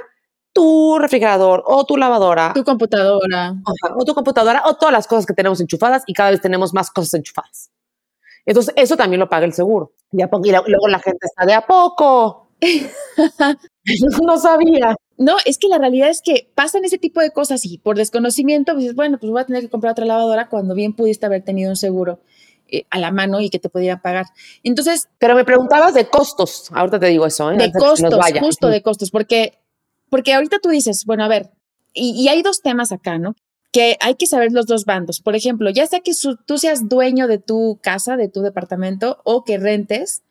tu 0.53 0.99
refrigerador 0.99 1.63
o 1.65 1.85
tu 1.85 1.97
lavadora. 1.97 2.51
Tu 2.53 2.63
computadora. 2.63 3.55
o 3.95 4.05
tu 4.05 4.13
computadora 4.13 4.63
o 4.65 4.75
todas 4.75 4.93
las 4.93 5.07
cosas 5.07 5.25
que 5.25 5.33
tenemos 5.33 5.61
enchufadas 5.61 6.03
y 6.05 6.13
cada 6.13 6.31
vez 6.31 6.41
tenemos 6.41 6.73
más 6.73 6.91
cosas 6.91 7.13
enchufadas. 7.15 7.71
Entonces, 8.45 8.73
eso 8.77 8.97
también 8.97 9.19
lo 9.19 9.29
paga 9.29 9.45
el 9.45 9.53
seguro. 9.53 9.93
Y, 10.11 10.17
luego 10.17 10.87
la 10.87 10.99
gente 10.99 11.25
está 11.25 11.45
de 11.45 11.53
a 11.53 11.65
poco. 11.65 12.49
no 14.23 14.37
sabía. 14.37 14.95
No, 15.17 15.35
es 15.45 15.57
que 15.57 15.67
la 15.67 15.77
realidad 15.77 16.09
es 16.09 16.21
que 16.21 16.49
pasan 16.55 16.83
ese 16.83 16.97
tipo 16.97 17.21
de 17.21 17.31
cosas 17.31 17.65
y 17.65 17.77
por 17.77 17.97
desconocimiento, 17.97 18.73
pues 18.73 18.95
bueno, 18.95 19.17
pues 19.19 19.31
voy 19.31 19.41
a 19.41 19.45
tener 19.45 19.61
que 19.61 19.69
comprar 19.69 19.91
otra 19.91 20.05
lavadora 20.05 20.49
cuando 20.49 20.73
bien 20.73 20.93
pudiste 20.93 21.25
haber 21.25 21.43
tenido 21.43 21.69
un 21.69 21.75
seguro 21.75 22.19
eh, 22.67 22.85
a 22.89 22.99
la 22.99 23.11
mano 23.11 23.39
y 23.39 23.49
que 23.49 23.59
te 23.59 23.69
pudiera 23.69 24.01
pagar. 24.01 24.25
Entonces. 24.63 25.09
Pero 25.19 25.35
me 25.35 25.45
preguntabas 25.45 25.93
de 25.93 26.07
costos. 26.07 26.71
Ahorita 26.73 26.99
te 26.99 27.07
digo 27.07 27.25
eso. 27.25 27.51
¿eh? 27.51 27.57
De 27.57 27.71
costos, 27.71 28.19
justo 28.39 28.67
de 28.67 28.81
costos, 28.81 29.11
porque, 29.11 29.59
porque 30.09 30.33
ahorita 30.33 30.59
tú 30.59 30.69
dices, 30.69 31.05
bueno, 31.05 31.23
a 31.23 31.27
ver, 31.27 31.51
y, 31.93 32.11
y 32.11 32.27
hay 32.29 32.41
dos 32.41 32.61
temas 32.61 32.91
acá, 32.91 33.17
¿no? 33.17 33.35
Que 33.71 33.97
hay 33.99 34.15
que 34.15 34.27
saber 34.27 34.51
los 34.51 34.65
dos 34.65 34.85
bandos. 34.85 35.21
Por 35.21 35.35
ejemplo, 35.35 35.69
ya 35.69 35.85
sea 35.87 36.01
que 36.01 36.11
tú 36.45 36.57
seas 36.57 36.89
dueño 36.89 37.27
de 37.27 37.37
tu 37.37 37.79
casa, 37.81 38.17
de 38.17 38.27
tu 38.27 38.41
departamento 38.41 39.21
o 39.23 39.43
que 39.43 39.57
rentes, 39.57 40.23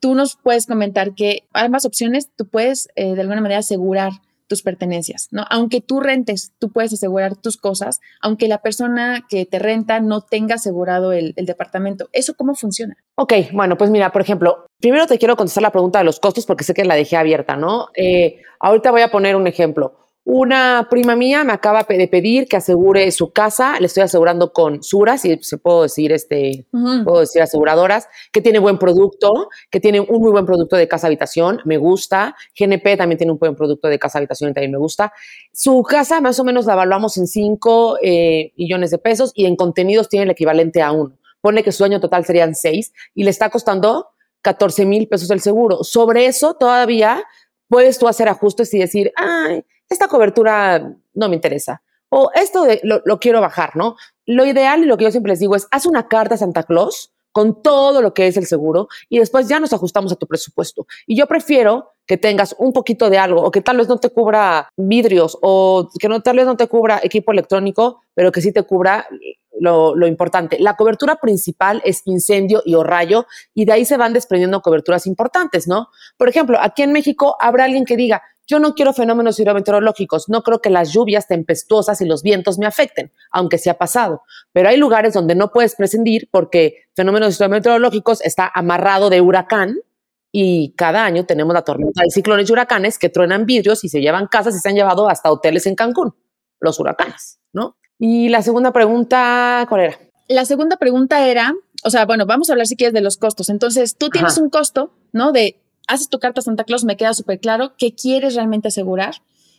tú 0.00 0.14
nos 0.14 0.36
puedes 0.36 0.66
comentar 0.66 1.14
que 1.14 1.44
hay 1.52 1.68
más 1.68 1.84
opciones, 1.84 2.28
tú 2.36 2.46
puedes 2.46 2.88
eh, 2.96 3.14
de 3.14 3.20
alguna 3.20 3.40
manera 3.40 3.60
asegurar 3.60 4.12
tus 4.48 4.62
pertenencias, 4.62 5.28
¿no? 5.30 5.46
Aunque 5.48 5.80
tú 5.80 6.00
rentes, 6.00 6.52
tú 6.58 6.70
puedes 6.70 6.92
asegurar 6.92 7.36
tus 7.36 7.56
cosas, 7.56 8.00
aunque 8.20 8.48
la 8.48 8.58
persona 8.58 9.24
que 9.26 9.46
te 9.46 9.58
renta 9.58 10.00
no 10.00 10.20
tenga 10.20 10.56
asegurado 10.56 11.12
el, 11.12 11.32
departamento. 11.34 12.10
¿Eso 12.12 12.34
cómo 12.34 12.54
funciona? 12.54 12.98
Ok, 13.14 13.32
bueno, 13.52 13.78
pues 13.78 13.88
mira, 13.88 14.12
por 14.12 14.20
ejemplo, 14.20 14.66
primero 14.78 15.06
te 15.06 15.18
quiero 15.18 15.36
contestar 15.36 15.62
la 15.62 15.72
pregunta 15.72 16.00
de 16.00 16.04
los 16.04 16.20
costos 16.20 16.44
porque 16.44 16.64
sé 16.64 16.74
que 16.74 16.84
la 16.84 16.96
dejé 16.96 17.16
abierta, 17.16 17.56
¿no? 17.56 17.88
Eh, 17.96 18.42
ahorita 18.60 18.90
voy 18.90 19.00
a 19.00 19.10
poner 19.10 19.36
un 19.36 19.46
ejemplo. 19.46 20.01
Una 20.24 20.86
prima 20.88 21.16
mía 21.16 21.42
me 21.42 21.52
acaba 21.52 21.84
de 21.88 22.06
pedir 22.06 22.46
que 22.46 22.56
asegure 22.56 23.10
su 23.10 23.32
casa, 23.32 23.80
le 23.80 23.86
estoy 23.86 24.04
asegurando 24.04 24.52
con 24.52 24.80
Suras, 24.80 25.22
si 25.22 25.36
se 25.42 25.58
puedo 25.58 25.82
decir, 25.82 26.12
este, 26.12 26.64
puedo 26.70 27.20
decir 27.20 27.42
aseguradoras, 27.42 28.06
que 28.30 28.40
tiene 28.40 28.60
buen 28.60 28.78
producto, 28.78 29.48
que 29.68 29.80
tiene 29.80 29.98
un 29.98 30.22
muy 30.22 30.30
buen 30.30 30.46
producto 30.46 30.76
de 30.76 30.86
casa 30.86 31.08
habitación, 31.08 31.60
me 31.64 31.76
gusta. 31.76 32.36
GNP 32.56 32.96
también 32.96 33.18
tiene 33.18 33.32
un 33.32 33.38
buen 33.38 33.56
producto 33.56 33.88
de 33.88 33.98
casa 33.98 34.18
habitación 34.18 34.50
y 34.50 34.54
también 34.54 34.70
me 34.70 34.78
gusta. 34.78 35.12
Su 35.52 35.82
casa 35.82 36.20
más 36.20 36.38
o 36.38 36.44
menos 36.44 36.66
la 36.66 36.74
evaluamos 36.74 37.16
en 37.16 37.26
5 37.26 37.98
eh, 38.00 38.52
millones 38.56 38.92
de 38.92 38.98
pesos 38.98 39.32
y 39.34 39.46
en 39.46 39.56
contenidos 39.56 40.08
tiene 40.08 40.24
el 40.24 40.30
equivalente 40.30 40.82
a 40.82 40.92
uno. 40.92 41.18
Pone 41.40 41.64
que 41.64 41.72
su 41.72 41.82
año 41.82 42.00
total 42.00 42.24
serían 42.24 42.54
6 42.54 42.92
y 43.16 43.24
le 43.24 43.30
está 43.30 43.50
costando 43.50 44.10
14 44.42 44.84
mil 44.84 45.08
pesos 45.08 45.30
el 45.30 45.40
seguro. 45.40 45.82
Sobre 45.82 46.26
eso 46.26 46.54
todavía 46.54 47.24
puedes 47.66 47.98
tú 47.98 48.06
hacer 48.06 48.28
ajustes 48.28 48.72
y 48.74 48.78
decir, 48.78 49.12
ay, 49.16 49.64
esta 49.92 50.08
cobertura 50.08 50.94
no 51.14 51.28
me 51.28 51.34
interesa. 51.34 51.82
O 52.08 52.30
esto 52.34 52.66
lo, 52.82 53.20
quiero 53.20 53.40
bajar, 53.40 53.74
¿no? 53.74 53.96
Lo 54.26 54.44
ideal 54.44 54.82
y 54.82 54.86
lo 54.86 54.98
que 54.98 55.04
yo 55.04 55.10
siempre 55.10 55.32
les 55.32 55.40
digo 55.40 55.56
es, 55.56 55.66
haz 55.70 55.86
una 55.86 56.08
carta 56.08 56.34
a 56.34 56.38
Santa 56.38 56.62
Claus 56.62 57.10
con 57.32 57.62
todo 57.62 58.02
lo 58.02 58.12
que 58.12 58.26
es 58.26 58.36
el 58.36 58.44
seguro 58.44 58.88
y 59.08 59.18
después 59.18 59.48
ya 59.48 59.58
nos 59.58 59.72
ajustamos 59.72 60.12
a 60.12 60.16
tu 60.16 60.26
presupuesto. 60.26 60.86
Y 61.06 61.16
yo 61.16 61.26
prefiero 61.26 61.92
que 62.06 62.18
tengas 62.18 62.54
un 62.58 62.74
poquito 62.74 63.08
de 63.08 63.16
algo 63.16 63.42
o 63.42 63.50
que 63.50 63.62
tal 63.62 63.78
vez 63.78 63.88
no 63.88 63.98
te 63.98 64.10
cubra 64.10 64.68
vidrios 64.76 65.38
o 65.40 65.88
que 65.98 66.08
no, 66.08 66.20
tal 66.20 66.36
vez 66.36 66.44
no 66.44 66.56
te 66.56 66.66
cubra 66.66 67.00
equipo 67.02 67.32
electrónico, 67.32 68.02
pero 68.12 68.30
que 68.30 68.42
sí 68.42 68.52
te 68.52 68.62
cubra 68.62 69.08
lo, 69.58 69.96
lo, 69.96 70.06
importante. 70.06 70.58
La 70.58 70.76
cobertura 70.76 71.16
principal 71.16 71.80
es 71.84 72.02
incendio 72.04 72.62
y 72.66 72.74
o 72.74 72.82
rayo 72.82 73.26
y 73.54 73.64
de 73.64 73.72
ahí 73.72 73.84
se 73.86 73.96
van 73.96 74.12
desprendiendo 74.12 74.60
coberturas 74.60 75.06
importantes, 75.06 75.66
¿no? 75.66 75.88
Por 76.18 76.28
ejemplo, 76.28 76.58
aquí 76.60 76.82
en 76.82 76.92
México 76.92 77.36
habrá 77.40 77.64
alguien 77.64 77.84
que 77.86 77.96
diga, 77.96 78.22
yo 78.46 78.58
no 78.58 78.74
quiero 78.74 78.92
fenómenos 78.92 79.38
hidrometeorológicos, 79.38 80.28
no 80.28 80.42
creo 80.42 80.60
que 80.60 80.70
las 80.70 80.92
lluvias 80.92 81.26
tempestuosas 81.28 82.00
y 82.00 82.06
los 82.06 82.22
vientos 82.22 82.58
me 82.58 82.66
afecten, 82.66 83.12
aunque 83.30 83.58
se 83.58 83.70
ha 83.70 83.78
pasado. 83.78 84.22
Pero 84.52 84.68
hay 84.68 84.76
lugares 84.76 85.14
donde 85.14 85.34
no 85.34 85.52
puedes 85.52 85.76
prescindir 85.76 86.28
porque 86.30 86.84
fenómenos 86.94 87.36
hidrometeorológicos 87.36 88.20
está 88.22 88.50
amarrado 88.52 89.10
de 89.10 89.20
huracán 89.20 89.76
y 90.32 90.74
cada 90.76 91.04
año 91.04 91.24
tenemos 91.26 91.54
la 91.54 91.62
tormenta 91.62 92.02
de 92.02 92.10
ciclones 92.10 92.48
y 92.48 92.52
huracanes 92.52 92.98
que 92.98 93.10
truenan 93.10 93.46
vidrios 93.46 93.84
y 93.84 93.88
se 93.88 94.00
llevan 94.00 94.26
casas 94.26 94.56
y 94.56 94.58
se 94.58 94.68
han 94.68 94.74
llevado 94.74 95.08
hasta 95.08 95.30
hoteles 95.30 95.66
en 95.66 95.74
Cancún, 95.74 96.14
los 96.58 96.80
huracanes, 96.80 97.38
¿no? 97.52 97.76
Y 97.98 98.30
la 98.30 98.42
segunda 98.42 98.72
pregunta, 98.72 99.64
¿cuál 99.68 99.80
era? 99.82 99.98
La 100.28 100.44
segunda 100.44 100.76
pregunta 100.76 101.28
era, 101.28 101.54
o 101.84 101.90
sea, 101.90 102.06
bueno, 102.06 102.26
vamos 102.26 102.48
a 102.48 102.54
hablar 102.54 102.66
si 102.66 102.76
quieres 102.76 102.94
de 102.94 103.00
los 103.00 103.16
costos. 103.16 103.48
Entonces, 103.48 103.96
tú 103.96 104.08
tienes 104.08 104.38
un 104.38 104.50
costo, 104.50 104.92
¿no? 105.12 105.30
De 105.32 105.61
haces 105.88 106.08
tu 106.08 106.18
carta 106.18 106.42
Santa 106.42 106.64
Claus, 106.64 106.84
me 106.84 106.96
queda 106.96 107.14
súper 107.14 107.40
claro 107.40 107.74
qué 107.76 107.94
quieres 107.94 108.34
realmente 108.34 108.68
asegurar 108.68 109.16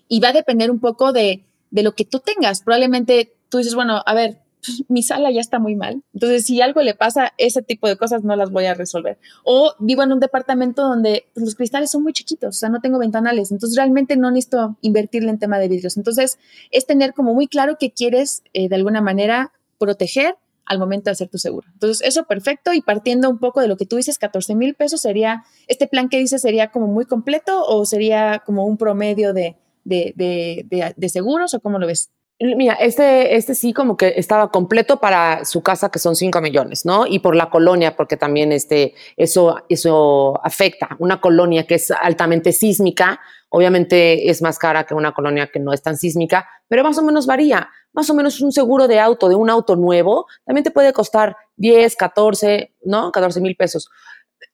y 0.08 0.20
va 0.20 0.30
a 0.30 0.34
depender 0.34 0.72
un 0.72 0.80
poco 0.80 1.14
de, 1.14 1.44
de 1.72 1.84
lo 1.84 1.94
que 1.94 2.06
tú 2.06 2.20
tengas. 2.20 2.62
Probablemente 2.62 3.34
tú 3.50 3.58
dices, 3.58 3.76
bueno, 3.76 4.02
a 4.06 4.14
ver, 4.14 4.40
mi 4.88 5.04
sala 5.04 5.32
ya 5.32 5.42
está 5.42 5.60
muy 5.60 5.76
mal. 5.76 6.04
Entonces, 6.14 6.46
si 6.46 6.62
algo 6.62 6.82
le 6.82 6.96
pasa, 6.96 7.34
ese 7.38 7.62
tipo 7.62 7.88
de 7.88 7.98
cosas 7.98 8.24
no 8.24 8.36
las 8.36 8.52
voy 8.52 8.66
a 8.66 8.74
resolver. 8.74 9.18
O 9.44 9.74
vivo 9.80 10.04
en 10.04 10.12
un 10.12 10.20
departamento 10.20 10.84
donde 10.84 11.26
pues, 11.34 11.46
los 11.46 11.56
cristales 11.56 11.92
son 11.92 12.04
muy 12.04 12.14
chiquitos, 12.14 12.56
o 12.56 12.60
sea, 12.60 12.70
no 12.70 12.82
tengo 12.82 13.00
ventanales. 13.00 13.52
Entonces, 13.52 13.76
realmente 13.78 14.18
no 14.18 14.32
necesito 14.32 14.78
invertirle 14.82 15.30
en 15.30 15.40
tema 15.40 15.60
de 15.60 15.68
vidrios. 15.68 15.98
Entonces, 15.98 16.40
es 16.72 16.86
tener 16.86 17.14
como 17.14 17.34
muy 17.34 17.48
claro 17.48 17.78
que 17.80 17.92
quieres 17.92 18.44
eh, 18.54 18.70
de 18.70 18.76
alguna 18.76 19.02
manera 19.02 19.52
proteger 19.78 20.36
al 20.66 20.80
momento 20.80 21.06
de 21.06 21.12
hacer 21.12 21.30
tu 21.30 21.38
seguro. 21.38 21.68
Entonces, 21.74 22.06
eso 22.08 22.26
perfecto 22.26 22.74
y 22.74 22.82
partiendo 22.82 23.30
un 23.30 23.40
poco 23.40 23.62
de 23.62 23.68
lo 23.68 23.78
que 23.78 23.86
tú 23.86 23.98
dices, 23.98 24.18
14 24.18 24.56
mil 24.56 24.76
pesos 24.76 25.02
sería, 25.02 25.44
este 25.68 25.88
plan 25.88 26.10
que 26.10 26.20
dices 26.20 26.42
sería 26.42 26.72
como 26.72 26.88
muy 26.88 27.06
completo 27.06 27.66
o 27.66 27.86
sería 27.86 28.42
como 28.46 28.66
un 28.66 28.78
promedio 28.78 29.34
de, 29.34 29.56
de, 29.84 30.94
de, 30.96 31.10
seguros 31.10 31.54
o 31.54 31.60
cómo 31.60 31.80
lo 31.80 31.88
ves? 31.88 32.10
Mira, 32.40 32.74
este, 32.74 33.36
este 33.36 33.56
sí 33.56 33.74
como 33.74 33.96
que 33.96 34.14
estaba 34.18 34.50
completo 34.50 35.00
para 35.00 35.46
su 35.46 35.62
casa, 35.62 35.90
que 35.90 36.00
son 36.00 36.16
5 36.16 36.42
millones, 36.42 36.84
¿no? 36.84 37.06
Y 37.06 37.20
por 37.20 37.36
la 37.36 37.50
colonia, 37.50 37.96
porque 37.96 38.18
también 38.18 38.52
este, 38.52 38.96
eso, 39.16 39.64
eso 39.70 40.44
afecta. 40.44 40.96
Una 41.00 41.22
colonia 41.22 41.66
que 41.66 41.76
es 41.76 41.92
altamente 41.92 42.52
sísmica, 42.52 43.22
obviamente 43.54 44.30
es 44.30 44.42
más 44.42 44.58
cara 44.58 44.84
que 44.84 44.96
una 44.96 45.14
colonia 45.14 45.50
que 45.52 45.60
no 45.60 45.72
es 45.74 45.82
tan 45.82 45.96
sísmica, 45.96 46.50
pero 46.68 46.84
más 46.84 46.98
o 46.98 47.04
menos 47.04 47.28
varía 47.28 47.70
más 47.94 48.10
o 48.10 48.14
menos 48.14 48.42
un 48.42 48.52
seguro 48.52 48.88
de 48.88 49.00
auto, 49.00 49.30
de 49.30 49.36
un 49.36 49.50
auto 49.50 49.76
nuevo, 49.76 50.26
también 50.46 50.64
te 50.64 50.72
puede 50.72 50.92
costar 50.92 51.38
10, 51.56 51.96
14, 51.96 52.74
¿no? 52.84 53.12
14 53.12 53.40
mil 53.40 53.56
pesos. 53.56 53.90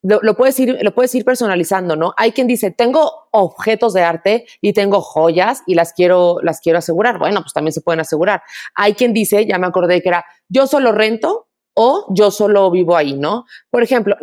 Lo, 0.02 0.34
puedes 0.34 0.58
ir, 0.60 0.78
lo 0.82 0.94
puedes 0.94 1.14
ir 1.14 1.24
personalizando, 1.24 1.96
¿no? 1.96 2.14
Hay 2.16 2.32
quien 2.32 2.46
dice, 2.46 2.70
tengo 2.70 3.28
objetos 3.32 3.92
de 3.92 4.02
arte 4.02 4.46
y 4.60 4.72
tengo 4.72 5.00
joyas 5.00 5.62
y 5.66 5.74
las 5.74 5.92
quiero, 5.92 6.38
las 6.42 6.60
quiero 6.60 6.78
asegurar. 6.78 7.18
Bueno, 7.18 7.40
pues 7.42 7.52
también 7.52 7.72
se 7.72 7.82
pueden 7.82 8.00
asegurar. 8.00 8.42
Hay 8.74 8.94
quien 8.94 9.12
dice, 9.12 9.46
ya 9.46 9.58
me 9.58 9.66
acordé 9.66 10.00
que 10.00 10.08
era, 10.08 10.24
yo 10.48 10.66
solo 10.66 10.92
rento 10.92 11.48
o 11.74 12.06
yo 12.10 12.30
solo 12.30 12.70
vivo 12.70 12.96
ahí, 12.96 13.14
¿no? 13.14 13.44
Por 13.70 13.82
ejemplo, 13.82 14.16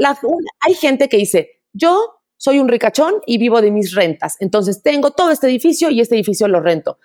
hay 0.59 0.73
gente 0.73 1.09
que 1.09 1.17
dice, 1.17 1.61
yo 1.73 2.16
soy 2.37 2.59
un 2.59 2.67
ricachón 2.67 3.15
y 3.25 3.37
vivo 3.37 3.61
de 3.61 3.71
mis 3.71 3.93
rentas. 3.93 4.37
Entonces 4.39 4.81
tengo 4.81 5.11
todo 5.11 5.31
este 5.31 5.47
edificio 5.47 5.89
y 5.89 6.01
este 6.01 6.15
edificio 6.15 6.47
lo 6.47 6.61
rento. 6.61 6.99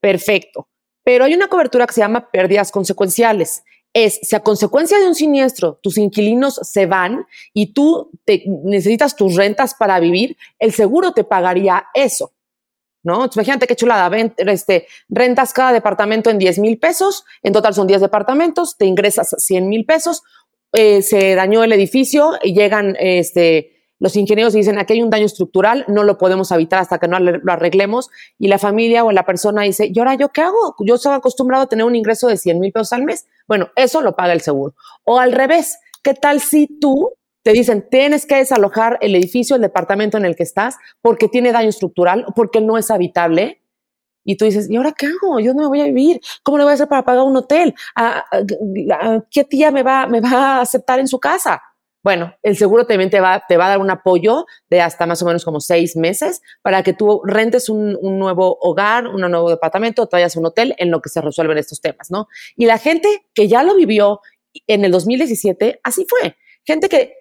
Perfecto. 0.00 0.68
Pero 1.02 1.24
hay 1.24 1.34
una 1.34 1.48
cobertura 1.48 1.86
que 1.86 1.94
se 1.94 2.00
llama 2.00 2.30
pérdidas 2.30 2.70
consecuenciales. 2.70 3.62
Es 3.92 4.18
si 4.22 4.34
a 4.34 4.40
consecuencia 4.40 4.98
de 4.98 5.06
un 5.06 5.14
siniestro 5.14 5.78
tus 5.82 5.98
inquilinos 5.98 6.58
se 6.62 6.86
van 6.86 7.26
y 7.52 7.72
tú 7.72 8.10
necesitas 8.64 9.14
tus 9.14 9.36
rentas 9.36 9.74
para 9.74 10.00
vivir, 10.00 10.36
el 10.58 10.72
seguro 10.72 11.12
te 11.12 11.24
pagaría 11.24 11.86
eso. 11.94 12.32
¿No? 13.02 13.28
Imagínate 13.34 13.66
qué 13.66 13.76
chulada, 13.76 14.10
este, 14.38 14.86
rentas 15.10 15.52
cada 15.52 15.74
departamento 15.74 16.30
en 16.30 16.38
10 16.38 16.58
mil 16.58 16.78
pesos, 16.78 17.26
en 17.42 17.52
total 17.52 17.74
son 17.74 17.86
10 17.86 18.00
departamentos, 18.00 18.78
te 18.78 18.86
ingresas 18.86 19.34
100 19.36 19.68
mil 19.68 19.84
pesos, 19.84 20.22
eh, 20.72 21.02
se 21.02 21.34
dañó 21.34 21.62
el 21.62 21.72
edificio 21.74 22.32
y 22.42 22.54
llegan 22.54 22.96
este, 22.98 23.73
los 24.04 24.16
ingenieros 24.16 24.52
dicen, 24.52 24.78
aquí 24.78 24.92
hay 24.92 25.02
un 25.02 25.08
daño 25.08 25.24
estructural, 25.24 25.86
no 25.88 26.02
lo 26.02 26.18
podemos 26.18 26.50
evitar 26.50 26.78
hasta 26.78 26.98
que 26.98 27.08
no 27.08 27.18
lo 27.18 27.50
arreglemos. 27.50 28.10
Y 28.38 28.48
la 28.48 28.58
familia 28.58 29.02
o 29.02 29.10
la 29.12 29.24
persona 29.24 29.62
dice, 29.62 29.90
¿y 29.90 29.98
ahora 29.98 30.14
yo 30.14 30.28
qué 30.28 30.42
hago? 30.42 30.76
Yo 30.80 30.96
estaba 30.96 31.14
acostumbrado 31.14 31.64
a 31.64 31.68
tener 31.68 31.86
un 31.86 31.96
ingreso 31.96 32.28
de 32.28 32.36
100 32.36 32.60
mil 32.60 32.70
pesos 32.70 32.92
al 32.92 33.04
mes. 33.04 33.26
Bueno, 33.48 33.70
eso 33.76 34.02
lo 34.02 34.14
paga 34.14 34.34
el 34.34 34.42
seguro. 34.42 34.74
O 35.04 35.18
al 35.18 35.32
revés, 35.32 35.78
¿qué 36.02 36.12
tal 36.12 36.40
si 36.40 36.66
tú 36.66 37.12
te 37.42 37.52
dicen, 37.52 37.88
tienes 37.90 38.26
que 38.26 38.36
desalojar 38.36 38.98
el 39.00 39.14
edificio, 39.14 39.56
el 39.56 39.62
departamento 39.62 40.18
en 40.18 40.26
el 40.26 40.36
que 40.36 40.42
estás, 40.42 40.76
porque 41.00 41.28
tiene 41.28 41.50
daño 41.52 41.70
estructural, 41.70 42.26
porque 42.36 42.60
no 42.60 42.76
es 42.76 42.90
habitable? 42.90 43.62
Y 44.22 44.36
tú 44.36 44.44
dices, 44.44 44.68
¿y 44.68 44.76
ahora 44.76 44.92
qué 44.92 45.06
hago? 45.06 45.40
Yo 45.40 45.54
no 45.54 45.62
me 45.62 45.68
voy 45.68 45.80
a 45.80 45.84
vivir. 45.84 46.20
¿Cómo 46.42 46.58
le 46.58 46.64
voy 46.64 46.72
a 46.72 46.74
hacer 46.74 46.88
para 46.88 47.06
pagar 47.06 47.24
un 47.24 47.38
hotel? 47.38 47.74
¿Qué 49.30 49.44
tía 49.44 49.70
me 49.70 49.82
va, 49.82 50.06
me 50.06 50.20
va 50.20 50.58
a 50.58 50.60
aceptar 50.60 51.00
en 51.00 51.08
su 51.08 51.18
casa? 51.18 51.62
Bueno, 52.04 52.36
el 52.42 52.54
seguro 52.56 52.86
también 52.86 53.08
te 53.08 53.18
va, 53.18 53.44
te 53.48 53.56
va 53.56 53.64
a 53.64 53.68
dar 53.70 53.78
un 53.78 53.90
apoyo 53.90 54.44
de 54.68 54.82
hasta 54.82 55.06
más 55.06 55.22
o 55.22 55.24
menos 55.24 55.42
como 55.42 55.58
seis 55.60 55.96
meses 55.96 56.42
para 56.60 56.82
que 56.82 56.92
tú 56.92 57.22
rentes 57.24 57.70
un, 57.70 57.98
nuevo 58.18 58.58
hogar, 58.60 59.08
un 59.08 59.22
nuevo 59.22 59.48
departamento, 59.48 60.06
te 60.06 60.16
vayas 60.16 60.36
a 60.36 60.40
un 60.40 60.46
hotel 60.46 60.74
en 60.76 60.90
lo 60.90 61.00
que 61.00 61.08
se 61.08 61.22
resuelven 61.22 61.56
estos 61.56 61.80
temas, 61.80 62.10
¿no? 62.10 62.28
Y 62.56 62.66
la 62.66 62.76
gente 62.76 63.08
que 63.32 63.48
ya 63.48 63.62
lo 63.62 63.74
vivió 63.74 64.20
en 64.66 64.84
el 64.84 64.92
2017, 64.92 65.80
así 65.82 66.06
fue. 66.06 66.36
Gente 66.62 66.90
que 66.90 67.14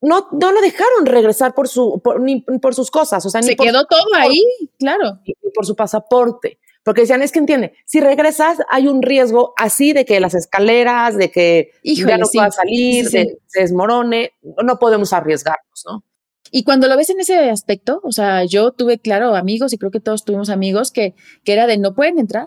no, 0.00 0.28
no 0.30 0.52
lo 0.52 0.60
dejaron 0.60 1.06
regresar 1.06 1.52
por, 1.52 1.66
su, 1.66 2.00
por, 2.02 2.20
ni 2.20 2.42
por 2.62 2.74
sus 2.76 2.92
cosas. 2.92 3.26
O 3.26 3.30
sea, 3.30 3.42
se 3.42 3.56
quedó 3.56 3.84
todo 3.84 4.14
ahí, 4.16 4.40
claro. 4.78 5.18
Ni 5.26 5.50
por 5.52 5.66
su 5.66 5.74
pasaporte. 5.74 6.60
Porque 6.84 7.00
decían, 7.00 7.22
es 7.22 7.32
que 7.32 7.38
entiende, 7.38 7.72
si 7.86 8.00
regresas 8.00 8.58
hay 8.68 8.86
un 8.88 9.02
riesgo 9.02 9.54
así 9.56 9.92
de 9.94 10.04
que 10.04 10.20
las 10.20 10.34
escaleras, 10.34 11.16
de 11.16 11.30
que 11.30 11.70
ya 11.82 12.18
no 12.18 12.26
pueda 12.32 12.50
salir, 12.50 13.08
se 13.08 13.38
desmorone, 13.54 14.32
no 14.62 14.78
podemos 14.78 15.12
arriesgarnos, 15.12 15.84
¿no? 15.86 16.04
Y 16.50 16.62
cuando 16.62 16.86
lo 16.86 16.96
ves 16.96 17.10
en 17.10 17.18
ese 17.18 17.50
aspecto, 17.50 18.00
o 18.04 18.12
sea, 18.12 18.44
yo 18.44 18.70
tuve, 18.70 19.00
claro, 19.00 19.34
amigos 19.34 19.72
y 19.72 19.78
creo 19.78 19.90
que 19.90 19.98
todos 19.98 20.24
tuvimos 20.24 20.50
amigos 20.50 20.92
que, 20.92 21.16
que 21.42 21.52
era 21.52 21.66
de 21.66 21.78
no 21.78 21.94
pueden 21.94 22.20
entrar. 22.20 22.46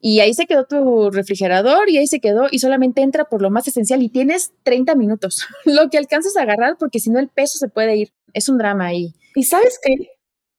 Y 0.00 0.20
ahí 0.20 0.34
se 0.34 0.46
quedó 0.46 0.66
tu 0.66 1.10
refrigerador 1.10 1.90
y 1.90 1.98
ahí 1.98 2.06
se 2.06 2.20
quedó 2.20 2.46
y 2.50 2.60
solamente 2.60 3.02
entra 3.02 3.24
por 3.24 3.42
lo 3.42 3.50
más 3.50 3.66
esencial 3.66 4.02
y 4.02 4.08
tienes 4.08 4.52
30 4.62 4.94
minutos, 4.94 5.46
lo 5.64 5.90
que 5.90 5.98
alcanzas 5.98 6.36
a 6.36 6.42
agarrar 6.42 6.76
porque 6.78 7.00
si 7.00 7.10
no 7.10 7.18
el 7.18 7.28
peso 7.28 7.58
se 7.58 7.68
puede 7.68 7.96
ir. 7.96 8.12
Es 8.32 8.48
un 8.48 8.56
drama 8.56 8.86
ahí. 8.86 9.14
Y 9.34 9.42
sabes 9.42 9.80
que 9.82 10.12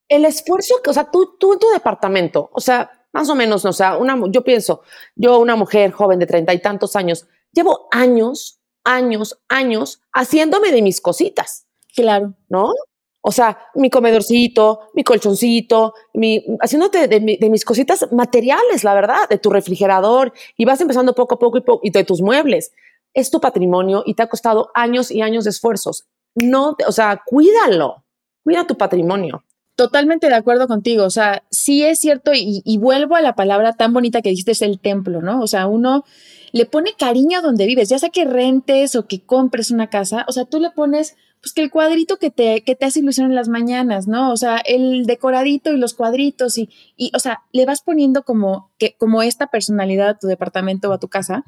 el 0.10 0.26
esfuerzo 0.26 0.76
que, 0.84 0.90
o 0.90 0.94
sea, 0.94 1.10
tú, 1.10 1.38
tú 1.40 1.54
en 1.54 1.60
tu 1.60 1.70
departamento, 1.70 2.50
o 2.52 2.60
sea, 2.60 2.92
más 3.14 3.30
o 3.30 3.36
menos, 3.36 3.66
o 3.66 3.74
sea, 3.74 3.98
una, 3.98 4.20
yo 4.30 4.44
pienso, 4.44 4.82
yo 5.16 5.40
una 5.40 5.56
mujer 5.56 5.92
joven 5.92 6.20
de 6.20 6.26
treinta 6.26 6.54
y 6.54 6.62
tantos 6.62 6.96
años, 6.96 7.28
llevo 7.52 7.88
años, 7.92 8.62
años, 8.84 9.40
años 9.50 10.02
haciéndome 10.14 10.72
de 10.72 10.82
mis 10.82 11.02
cositas. 11.02 11.68
Claro. 11.94 12.34
¿No? 12.48 12.72
O 13.22 13.32
sea, 13.32 13.70
mi 13.76 13.90
comedorcito, 13.90 14.90
mi 14.96 15.04
colchoncito, 15.04 15.94
mi, 16.14 16.44
haciéndote 16.60 17.08
de, 17.08 17.50
mis 17.50 17.66
cositas 17.66 18.12
materiales, 18.12 18.84
la 18.84 18.96
verdad, 18.96 19.30
de 19.30 19.38
tu 19.38 19.52
refrigerador 19.52 20.34
y 20.58 20.66
vas 20.66 20.82
empezando 20.82 21.14
poco 21.14 21.36
a 21.36 21.40
poco 21.40 21.60
y, 21.60 21.64
y, 21.84 21.92
de 21.92 22.04
tus 22.04 22.22
muebles. 22.22 22.72
Es 23.14 23.30
tu 23.30 23.40
patrimonio 23.40 24.04
y 24.06 24.16
te 24.16 24.24
ha 24.24 24.28
costado 24.28 24.72
años 24.74 25.12
y 25.12 25.22
años 25.22 25.44
de 25.44 25.52
esfuerzos. 25.52 26.08
No, 26.34 26.76
o 26.88 26.92
sea, 26.92 27.22
cuídalo, 27.24 28.04
cuida 28.44 28.66
tu 28.66 28.76
patrimonio. 28.76 29.44
Totalmente 29.82 30.28
de 30.28 30.36
acuerdo 30.36 30.68
contigo. 30.68 31.06
O 31.06 31.10
sea, 31.10 31.42
sí 31.50 31.84
es 31.84 31.98
cierto 31.98 32.34
y, 32.36 32.78
vuelvo 32.78 33.16
a 33.16 33.22
la 33.22 33.34
palabra 33.34 33.74
tan 33.74 33.94
bonita 33.94 34.22
que 34.22 34.30
dijiste, 34.30 34.52
es 34.52 34.62
el 34.62 34.80
templo, 34.80 35.24
¿no? 35.24 35.42
O 35.42 35.48
sea, 35.48 35.66
uno 35.66 36.06
le 36.52 36.68
pone 36.68 36.92
cariño 36.96 37.42
donde 37.42 37.66
vives, 37.66 37.90
ya 37.90 37.98
sea 37.98 38.10
que 38.10 38.26
rentes 38.26 38.96
o 38.96 39.08
que 39.08 39.22
compres 39.26 39.72
una 39.72 39.90
casa, 39.90 40.24
o 40.28 40.34
sea, 40.34 40.46
tú 40.46 40.60
le 40.60 40.70
pones 40.70 41.16
pues 41.42 41.54
que 41.54 41.64
el 41.64 41.72
cuadrito 41.72 42.18
que 42.18 42.30
te, 42.30 42.62
que 42.64 42.76
te 42.76 42.86
hace 42.86 43.00
ilusión 43.00 43.32
en 43.32 43.36
las 43.36 43.50
mañanas, 43.50 44.08
¿no? 44.08 44.32
O 44.32 44.38
sea, 44.38 44.58
el 44.58 45.08
decoradito 45.08 45.74
y 45.74 45.78
los 45.78 45.96
cuadritos 45.96 46.60
y, 46.60 46.70
y, 46.96 47.12
o 47.16 47.20
sea, 47.20 47.42
le 47.52 47.66
vas 47.66 47.82
poniendo 47.82 48.22
como, 48.22 48.70
que, 48.78 48.96
como 49.00 49.24
esta 49.24 49.48
personalidad 49.48 50.10
a 50.10 50.20
tu 50.20 50.28
departamento 50.28 50.92
o 50.92 50.94
a 50.94 51.00
tu 51.00 51.08
casa, 51.08 51.44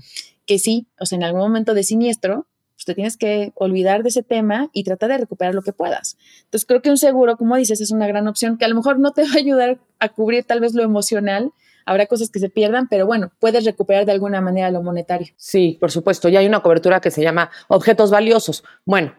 que 0.47 0.57
sí, 0.57 0.87
o 0.99 1.05
sea, 1.05 1.17
en 1.17 1.23
algún 1.23 1.41
momento 1.41 1.75
de 1.75 1.83
siniestro, 1.83 2.47
pues 2.83 2.95
te 2.95 2.95
tienes 2.95 3.17
que 3.17 3.53
olvidar 3.55 4.03
de 4.03 4.09
ese 4.09 4.23
tema 4.23 4.69
y 4.73 4.83
tratar 4.83 5.09
de 5.09 5.19
recuperar 5.19 5.55
lo 5.55 5.61
que 5.61 5.71
puedas. 5.71 6.17
Entonces, 6.43 6.65
creo 6.65 6.81
que 6.81 6.89
un 6.89 6.97
seguro, 6.97 7.37
como 7.37 7.55
dices, 7.55 7.79
es 7.79 7.91
una 7.91 8.07
gran 8.07 8.27
opción 8.27 8.57
que 8.57 8.65
a 8.65 8.67
lo 8.67 8.75
mejor 8.75 8.99
no 8.99 9.11
te 9.11 9.23
va 9.23 9.29
a 9.35 9.37
ayudar 9.37 9.79
a 9.99 10.09
cubrir 10.09 10.43
tal 10.43 10.59
vez 10.59 10.73
lo 10.73 10.83
emocional, 10.83 11.51
habrá 11.85 12.07
cosas 12.07 12.29
que 12.29 12.39
se 12.39 12.49
pierdan, 12.49 12.87
pero 12.89 13.05
bueno, 13.05 13.31
puedes 13.39 13.63
recuperar 13.63 14.05
de 14.05 14.11
alguna 14.11 14.41
manera 14.41 14.69
lo 14.69 14.81
monetario. 14.81 15.33
Sí, 15.37 15.77
por 15.79 15.91
supuesto. 15.91 16.27
Y 16.27 16.35
hay 16.35 16.45
una 16.45 16.61
cobertura 16.61 16.99
que 16.99 17.11
se 17.11 17.21
llama 17.21 17.49
objetos 17.69 18.11
valiosos. 18.11 18.63
Bueno, 18.85 19.15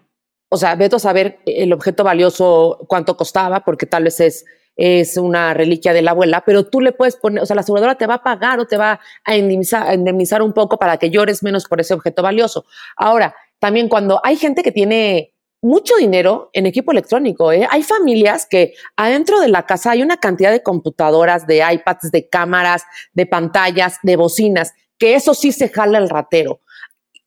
o 0.50 0.56
sea, 0.56 0.74
veto 0.74 0.96
a 0.96 1.00
saber 1.00 1.38
el 1.46 1.72
objeto 1.72 2.04
valioso 2.04 2.84
cuánto 2.86 3.16
costaba, 3.16 3.64
porque 3.64 3.86
tal 3.86 4.04
vez 4.04 4.20
es, 4.20 4.44
es 4.76 5.16
una 5.16 5.54
reliquia 5.54 5.92
de 5.92 6.02
la 6.02 6.10
abuela, 6.10 6.42
pero 6.44 6.64
tú 6.64 6.80
le 6.80 6.92
puedes 6.92 7.16
poner, 7.16 7.42
o 7.42 7.46
sea, 7.46 7.54
la 7.54 7.62
aseguradora 7.62 7.96
te 7.96 8.06
va 8.06 8.14
a 8.14 8.22
pagar 8.22 8.60
o 8.60 8.66
te 8.66 8.76
va 8.76 9.00
a 9.24 9.36
indemnizar 9.36 10.42
un 10.42 10.52
poco 10.52 10.78
para 10.78 10.96
que 10.96 11.10
llores 11.10 11.42
menos 11.42 11.64
por 11.64 11.80
ese 11.80 11.94
objeto 11.94 12.22
valioso. 12.22 12.66
Ahora, 12.96 13.34
también 13.58 13.88
cuando 13.88 14.20
hay 14.24 14.36
gente 14.36 14.62
que 14.62 14.72
tiene 14.72 15.34
mucho 15.64 15.96
dinero 15.96 16.50
en 16.52 16.66
equipo 16.66 16.92
electrónico. 16.92 17.50
¿eh? 17.50 17.66
Hay 17.70 17.82
familias 17.82 18.46
que 18.46 18.74
adentro 18.96 19.40
de 19.40 19.48
la 19.48 19.64
casa 19.64 19.92
hay 19.92 20.02
una 20.02 20.18
cantidad 20.18 20.52
de 20.52 20.62
computadoras, 20.62 21.46
de 21.46 21.64
iPads, 21.66 22.10
de 22.10 22.28
cámaras, 22.28 22.84
de 23.14 23.24
pantallas, 23.24 23.98
de 24.02 24.16
bocinas, 24.16 24.74
que 24.98 25.14
eso 25.14 25.32
sí 25.32 25.52
se 25.52 25.70
jala 25.70 25.96
el 25.96 26.10
ratero. 26.10 26.60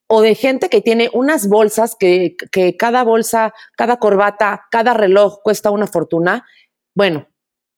O 0.05 0.21
de 0.21 0.35
gente 0.35 0.69
que 0.69 0.81
tiene 0.81 1.09
unas 1.13 1.49
bolsas 1.49 1.95
que, 1.99 2.37
cada 2.77 3.03
bolsa, 3.03 3.53
cada 3.75 3.97
corbata, 3.97 4.67
cada 4.69 4.93
reloj 4.93 5.39
cuesta 5.43 5.71
una 5.71 5.87
fortuna. 5.87 6.45
Bueno, 6.93 7.27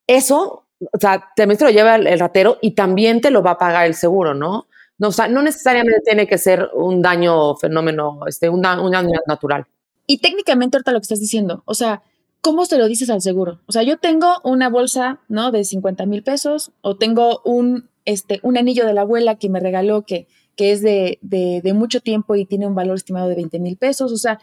eso, 0.06 0.68
o 0.92 0.98
sea, 1.00 1.30
también 1.34 1.58
te 1.58 1.64
lo 1.64 1.70
lleva 1.70 1.96
el, 1.96 2.20
ratero 2.20 2.58
y 2.60 2.74
también 2.74 3.22
te 3.22 3.30
lo 3.30 3.42
va 3.42 3.52
a 3.52 3.58
pagar 3.58 3.86
el 3.86 3.94
seguro, 3.94 4.34
¿no? 4.34 4.68
No, 5.00 5.08
o 5.08 5.12
sea, 5.12 5.28
no 5.28 5.42
necesariamente 5.42 6.02
tiene 6.04 6.26
que 6.26 6.38
ser 6.38 6.68
un 6.74 7.00
daño, 7.02 7.56
fenómeno, 7.56 8.20
este, 8.28 8.50
un 8.50 8.60
daño 8.60 9.18
natural. 9.26 9.66
Y 10.06 10.18
técnicamente 10.18 10.76
ahorita 10.76 10.92
lo 10.92 10.98
que 11.00 11.04
estás 11.04 11.20
diciendo, 11.20 11.62
o 11.64 11.74
sea, 11.74 12.02
¿cómo 12.42 12.66
se 12.66 12.76
lo 12.76 12.86
dices 12.86 13.08
al 13.08 13.22
seguro? 13.22 13.62
O 13.66 13.72
sea, 13.72 13.82
yo 13.82 13.96
tengo 13.98 14.34
una 14.44 14.68
bolsa, 14.68 15.20
¿no? 15.28 15.52
De 15.52 15.64
50 15.64 16.04
mil 16.04 16.22
pesos 16.22 16.72
o 16.82 16.96
tengo 16.96 17.40
un, 17.46 17.88
este, 18.04 18.40
un 18.42 18.58
anillo 18.58 18.86
de 18.86 18.92
la 18.92 19.00
abuela 19.00 19.36
que 19.36 19.48
me 19.48 19.58
regaló 19.58 20.02
que, 20.02 20.28
que 20.54 20.72
es 20.72 20.82
de, 20.82 21.18
de, 21.22 21.72
mucho 21.72 22.00
tiempo 22.00 22.36
y 22.36 22.44
tiene 22.44 22.66
un 22.66 22.74
valor 22.74 22.96
estimado 22.96 23.28
de 23.28 23.36
20 23.36 23.58
mil 23.58 23.78
pesos. 23.78 24.12
O 24.12 24.18
sea, 24.18 24.38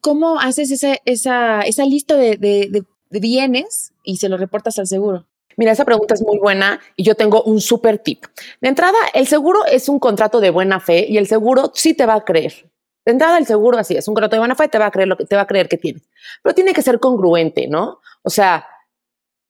¿cómo 0.00 0.40
haces 0.40 0.72
esa, 0.72 0.96
esa, 1.04 1.60
esa 1.60 1.84
lista 1.84 2.16
de, 2.16 2.36
de, 2.36 2.84
bienes 3.20 3.92
y 4.02 4.16
se 4.16 4.28
lo 4.28 4.36
reportas 4.36 4.80
al 4.80 4.88
seguro? 4.88 5.26
Mira, 5.56 5.72
esa 5.72 5.84
pregunta 5.84 6.14
es 6.14 6.22
muy 6.22 6.38
buena 6.38 6.80
y 6.96 7.02
yo 7.02 7.14
tengo 7.14 7.42
un 7.42 7.60
super 7.60 7.98
tip. 7.98 8.24
De 8.60 8.68
entrada, 8.68 8.98
el 9.14 9.26
seguro 9.26 9.64
es 9.64 9.88
un 9.88 9.98
contrato 9.98 10.40
de 10.40 10.50
buena 10.50 10.80
fe 10.80 11.06
y 11.08 11.16
el 11.16 11.26
seguro 11.26 11.72
sí 11.74 11.94
te 11.94 12.04
va 12.06 12.14
a 12.14 12.24
creer. 12.24 12.70
De 13.06 13.12
entrada, 13.12 13.38
el 13.38 13.46
seguro 13.46 13.78
así 13.78 13.96
es 13.96 14.06
un 14.08 14.14
contrato 14.14 14.36
de 14.36 14.40
buena 14.40 14.54
fe, 14.54 14.68
te 14.68 14.78
va 14.78 14.86
a 14.86 14.90
creer 14.90 15.08
lo 15.08 15.16
que 15.16 15.24
te 15.24 15.36
va 15.36 15.42
a 15.42 15.46
creer 15.46 15.68
que 15.68 15.78
tienes. 15.78 16.02
Pero 16.42 16.54
tiene 16.54 16.74
que 16.74 16.82
ser 16.82 17.00
congruente, 17.00 17.68
¿no? 17.68 18.00
O 18.22 18.30
sea, 18.30 18.66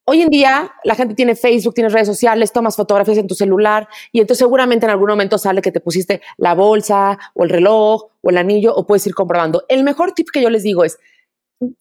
hoy 0.05 0.23
en 0.23 0.29
día 0.29 0.73
la 0.85 0.95
gente 0.95 1.14
tiene 1.14 1.35
Facebook, 1.35 1.75
tiene 1.75 1.88
redes 1.88 2.07
sociales, 2.07 2.53
tomas 2.53 2.77
fotografías 2.77 3.19
en 3.19 3.27
tu 3.27 3.35
celular 3.35 3.88
y 4.12 4.21
entonces 4.21 4.38
seguramente 4.38 4.87
en 4.87 4.90
algún 4.90 5.09
momento 5.09 5.38
sale 5.38 5.62
que 5.62 5.73
te 5.73 5.81
pusiste 5.81 6.21
la 6.37 6.55
bolsa 6.55 7.19
o 7.35 7.45
el 7.45 7.51
reloj 7.51 8.05
o 8.21 8.31
el 8.31 8.38
anillo 8.38 8.75
o 8.75 8.87
puedes 8.87 9.07
ir 9.07 9.14
comprobando. 9.14 9.64
El 9.69 9.83
mejor 9.83 10.12
tip 10.12 10.29
que 10.33 10.42
yo 10.42 10.51
les 10.51 10.62
digo 10.62 10.85
es, 10.85 10.99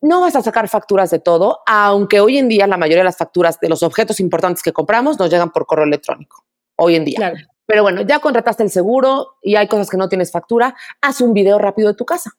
no 0.01 0.21
vas 0.21 0.35
a 0.35 0.41
sacar 0.41 0.69
facturas 0.69 1.11
de 1.11 1.19
todo, 1.19 1.59
aunque 1.65 2.19
hoy 2.19 2.38
en 2.38 2.47
día 2.47 2.67
la 2.67 2.77
mayoría 2.77 2.99
de 2.99 3.05
las 3.05 3.17
facturas 3.17 3.59
de 3.59 3.69
los 3.69 3.83
objetos 3.83 4.19
importantes 4.19 4.63
que 4.63 4.73
compramos 4.73 5.19
nos 5.19 5.29
llegan 5.29 5.51
por 5.51 5.65
correo 5.65 5.85
electrónico. 5.85 6.45
Hoy 6.77 6.95
en 6.95 7.05
día. 7.05 7.17
Claro. 7.17 7.38
Pero 7.65 7.81
bueno, 7.81 8.01
ya 8.01 8.19
contrataste 8.19 8.63
el 8.63 8.69
seguro 8.69 9.38
y 9.41 9.55
hay 9.55 9.67
cosas 9.67 9.89
que 9.89 9.97
no 9.97 10.07
tienes 10.07 10.31
factura, 10.31 10.75
haz 11.01 11.21
un 11.21 11.33
video 11.33 11.57
rápido 11.57 11.89
de 11.89 11.95
tu 11.95 12.05
casa. 12.05 12.31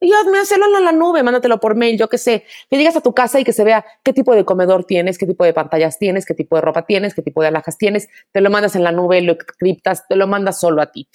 Y 0.00 0.12
hazme 0.12 0.40
hacerlo 0.40 0.66
en 0.76 0.84
la 0.84 0.90
nube, 0.90 1.22
mándatelo 1.22 1.60
por 1.60 1.76
mail, 1.76 1.96
yo 1.96 2.08
qué 2.08 2.18
sé. 2.18 2.44
Que 2.68 2.76
llegas 2.76 2.96
a 2.96 3.00
tu 3.00 3.14
casa 3.14 3.38
y 3.38 3.44
que 3.44 3.52
se 3.52 3.62
vea 3.62 3.84
qué 4.02 4.12
tipo 4.12 4.34
de 4.34 4.44
comedor 4.44 4.84
tienes, 4.84 5.16
qué 5.16 5.26
tipo 5.26 5.44
de 5.44 5.54
pantallas 5.54 5.96
tienes, 5.96 6.26
qué 6.26 6.34
tipo 6.34 6.56
de 6.56 6.62
ropa 6.62 6.84
tienes, 6.86 7.14
qué 7.14 7.22
tipo 7.22 7.40
de 7.40 7.48
alhajas 7.48 7.78
tienes. 7.78 8.08
Te 8.32 8.40
lo 8.40 8.50
mandas 8.50 8.74
en 8.74 8.82
la 8.82 8.90
nube, 8.90 9.20
lo 9.20 9.38
criptas, 9.38 10.08
te 10.08 10.16
lo 10.16 10.26
mandas 10.26 10.58
solo 10.58 10.82
a 10.82 10.90
ti. 10.90 11.08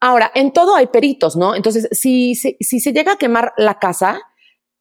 Ahora, 0.00 0.32
en 0.34 0.52
todo 0.52 0.74
hay 0.74 0.88
peritos, 0.88 1.36
¿no? 1.36 1.54
Entonces, 1.54 1.88
si, 1.92 2.34
si, 2.34 2.56
si 2.58 2.80
se 2.80 2.92
llega 2.92 3.12
a 3.12 3.16
quemar 3.16 3.52
la 3.56 3.78
casa, 3.78 4.20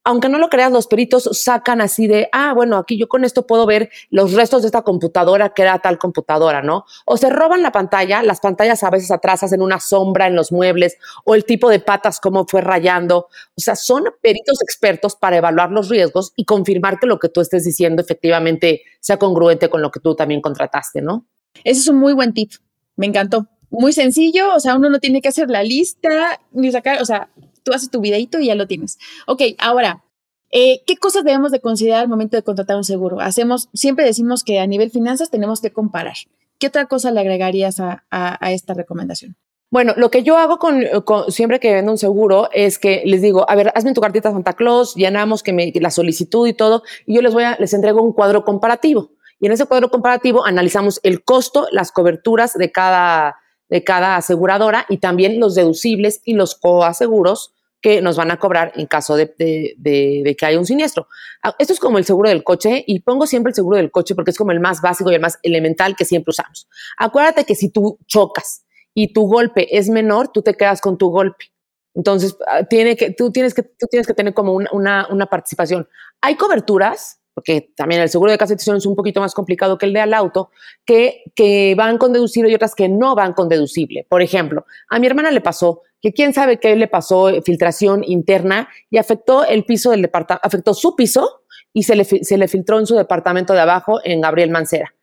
aunque 0.08 0.30
no 0.30 0.38
lo 0.38 0.50
creas, 0.50 0.72
los 0.72 0.86
peritos 0.86 1.28
sacan 1.34 1.82
así 1.82 2.06
de, 2.06 2.30
ah, 2.32 2.54
bueno, 2.54 2.78
aquí 2.78 2.96
yo 2.96 3.08
con 3.08 3.26
esto 3.26 3.48
puedo 3.48 3.66
ver 3.66 3.90
los 4.12 4.34
restos 4.34 4.62
de 4.62 4.68
esta 4.68 4.84
computadora 4.84 5.50
que 5.50 5.64
era 5.64 5.80
tal 5.80 5.98
computadora, 5.98 6.62
¿no? 6.62 6.86
O 7.08 7.18
se 7.18 7.32
roban 7.32 7.64
la 7.64 7.72
pantalla, 7.72 8.22
las 8.22 8.40
pantallas 8.40 8.84
a 8.84 8.92
veces 8.92 9.10
atrás 9.10 9.42
hacen 9.42 9.64
una 9.64 9.80
sombra 9.80 10.28
en 10.28 10.36
los 10.36 10.52
muebles 10.52 10.98
o 11.24 11.34
el 11.34 11.44
tipo 11.44 11.70
de 11.70 11.80
patas 11.80 12.20
cómo 12.20 12.46
fue 12.48 12.62
rayando. 12.62 13.30
O 13.56 13.62
sea, 13.62 13.76
son 13.76 14.04
peritos 14.22 14.62
expertos 14.62 15.16
para 15.16 15.38
evaluar 15.38 15.72
los 15.72 15.90
riesgos 15.90 16.34
y 16.36 16.46
confirmar 16.46 17.00
que 17.00 17.08
lo 17.08 17.18
que 17.18 17.30
tú 17.30 17.42
estés 17.42 17.64
diciendo 17.64 18.04
efectivamente 18.04 18.84
sea 19.00 19.18
congruente 19.18 19.70
con 19.70 19.82
lo 19.82 19.90
que 19.90 20.00
tú 20.00 20.16
también 20.16 20.40
contrataste, 20.40 21.02
¿no? 21.02 21.26
Ese 21.64 21.82
es 21.82 21.88
un 21.88 21.98
muy 21.98 22.14
buen 22.14 22.32
tip. 22.32 22.52
Me 22.96 23.08
encantó. 23.08 23.48
Muy 23.72 23.92
sencillo, 23.92 24.54
o 24.54 24.60
sea, 24.60 24.76
uno 24.76 24.92
no 24.92 25.00
tiene 25.00 25.20
que 25.20 25.30
hacer 25.30 25.50
la 25.50 25.64
lista 25.64 26.40
ni 26.52 26.72
sacar, 26.72 27.02
o 27.02 27.06
sea, 27.06 27.30
tú 27.66 27.74
haces 27.74 27.90
tu 27.90 28.00
videito 28.00 28.40
y 28.40 28.46
ya 28.46 28.56
lo 28.56 28.68
tienes. 28.68 28.98
Ok, 29.28 29.42
ahora, 29.58 30.06
eh, 30.52 30.84
¿qué 30.86 30.96
cosas 30.96 31.26
debemos 31.26 31.52
de 31.52 31.60
considerar 31.60 32.00
al 32.00 32.08
momento 32.08 32.38
de 32.38 32.44
contratar 32.44 32.78
un 32.78 32.86
seguro? 32.86 33.20
Hacemos, 33.20 33.68
siempre 33.74 34.06
decimos 34.06 34.44
que 34.44 34.60
a 34.60 34.68
nivel 34.68 34.92
finanzas 34.92 35.30
tenemos 35.30 35.60
que 35.60 35.74
comparar. 35.74 36.16
¿Qué 36.60 36.68
otra 36.68 36.86
cosa 36.86 37.12
le 37.12 37.20
agregarías 37.20 37.82
a, 37.82 38.38
esta 38.52 38.74
recomendación? 38.74 39.36
Bueno, 39.70 39.94
lo 39.98 40.10
que 40.10 40.24
yo 40.24 40.38
hago 40.38 40.58
con, 40.58 40.86
siempre 41.28 41.60
que 41.60 41.74
vendo 41.74 41.92
un 41.92 41.98
seguro 41.98 42.50
es 42.54 42.80
que 42.80 43.02
les 43.04 43.22
digo, 43.22 43.50
a 43.50 43.56
ver, 43.56 43.74
hazme 43.76 43.94
tu 43.94 44.00
cartita 44.00 44.32
Santa 44.32 44.54
Claus, 44.54 44.96
llenamos 44.96 45.44
que 45.44 45.52
me, 45.52 45.74
la 45.76 45.92
solicitud 45.92 46.48
y 46.48 46.54
todo, 46.54 46.84
y 47.06 47.16
yo 47.16 47.22
les 47.22 47.34
voy 47.34 47.44
a, 47.44 47.58
les 47.60 47.74
entrego 47.74 48.02
un 48.02 48.14
cuadro 48.14 48.46
comparativo. 48.46 49.12
Y 49.42 49.48
en 49.48 49.52
ese 49.52 49.66
cuadro 49.66 49.90
comparativo 49.90 50.46
analizamos 50.46 51.02
el 51.04 51.26
costo, 51.26 51.68
las 51.72 51.92
coberturas 51.92 52.54
de 52.54 52.72
cada, 52.72 53.36
de 53.68 53.84
cada 53.84 54.16
aseguradora 54.16 54.86
y 54.88 55.00
también 55.00 55.42
los 55.42 55.56
deducibles 55.56 56.22
y 56.24 56.36
los 56.36 56.56
coaseguros 56.56 57.55
que 57.86 58.02
nos 58.02 58.18
van 58.18 58.32
a 58.32 58.40
cobrar 58.40 58.72
en 58.78 58.88
caso 58.88 59.16
de, 59.16 59.36
que 59.38 60.46
haya 60.48 60.58
un 60.58 60.66
siniestro. 60.66 61.08
Ah, 61.44 61.54
esto 61.60 61.72
es 61.72 61.80
como 61.80 62.00
el 62.00 62.04
seguro 62.04 62.30
del 62.30 62.44
coche 62.44 62.84
y 62.88 63.02
pongo 63.02 63.28
siempre 63.28 63.52
el 63.52 63.56
seguro 63.56 63.78
del 63.78 63.92
coche 63.92 64.16
porque 64.16 64.32
es 64.32 64.38
como 64.40 64.52
el 64.52 64.60
más 64.60 64.82
básico 64.82 65.12
y 65.12 65.14
el 65.14 65.22
más 65.22 65.38
elemental 65.44 65.96
que 65.96 66.04
siempre 66.04 66.32
usamos. 66.32 66.68
Acuérdate 66.98 67.46
que 67.46 67.54
si 67.54 67.70
tú 67.70 68.00
chocas 68.08 68.66
y 68.96 69.14
tu 69.14 69.28
golpe 69.28 69.78
es 69.78 69.90
menor, 69.90 70.30
tú 70.30 70.42
te 70.42 70.56
quedas 70.56 70.82
con 70.82 70.98
tu 70.98 71.12
golpe. 71.12 71.54
Entonces, 71.94 72.36
ah, 72.48 72.64
tiene 72.64 72.96
que, 72.96 73.12
tú, 73.12 73.32
tienes 73.32 73.54
que, 73.54 73.62
tú 73.62 73.86
tienes 73.88 74.08
que 74.08 74.16
tener 74.16 74.34
como 74.34 74.54
una, 74.54 75.08
una 75.12 75.28
participación. 75.28 75.88
Hay 76.22 76.38
coberturas 76.38 77.22
porque 77.36 77.70
también 77.76 78.02
el 78.02 78.10
seguro 78.10 78.32
de 78.32 78.38
casa 78.38 78.56
es 78.56 78.86
un 78.86 78.96
poquito 78.96 79.20
más 79.20 79.34
complicado 79.34 79.78
que 79.78 79.86
el 79.86 79.94
de 79.94 80.00
al 80.00 80.14
auto, 80.14 80.50
que, 80.86 81.22
que 81.36 81.76
van 81.76 81.98
con 81.98 82.14
deducible 82.14 82.50
y 82.50 82.56
otras 82.56 82.74
que 82.74 82.88
no 82.88 83.14
van 83.14 83.34
con 83.34 83.50
deducible. 83.50 84.08
Por 84.10 84.22
ejemplo, 84.22 84.66
a 84.90 84.98
mi 85.00 85.06
hermana 85.06 85.30
le 85.32 85.42
pasó 85.42 85.82
que 86.02 86.14
quién 86.14 86.34
sabe 86.34 86.60
qué 86.60 86.76
le 86.78 86.88
pasó, 86.88 87.30
eh, 87.30 87.42
filtración 87.44 88.04
interna, 88.06 88.70
y 88.90 88.98
afectó 88.98 89.46
el 89.46 89.66
piso 89.66 89.92
del 89.92 90.02
departamento, 90.02 90.48
afectó 90.48 90.74
su 90.74 90.96
piso 90.96 91.42
y 91.74 91.84
se 91.84 91.96
le, 91.96 92.06
se 92.06 92.38
le 92.38 92.48
filtró 92.48 92.80
en 92.80 92.86
su 92.86 92.96
departamento 92.96 93.54
de 93.54 93.60
abajo 93.60 94.00
en 94.04 94.22
Gabriel 94.22 94.50
Mancera. 94.50 94.96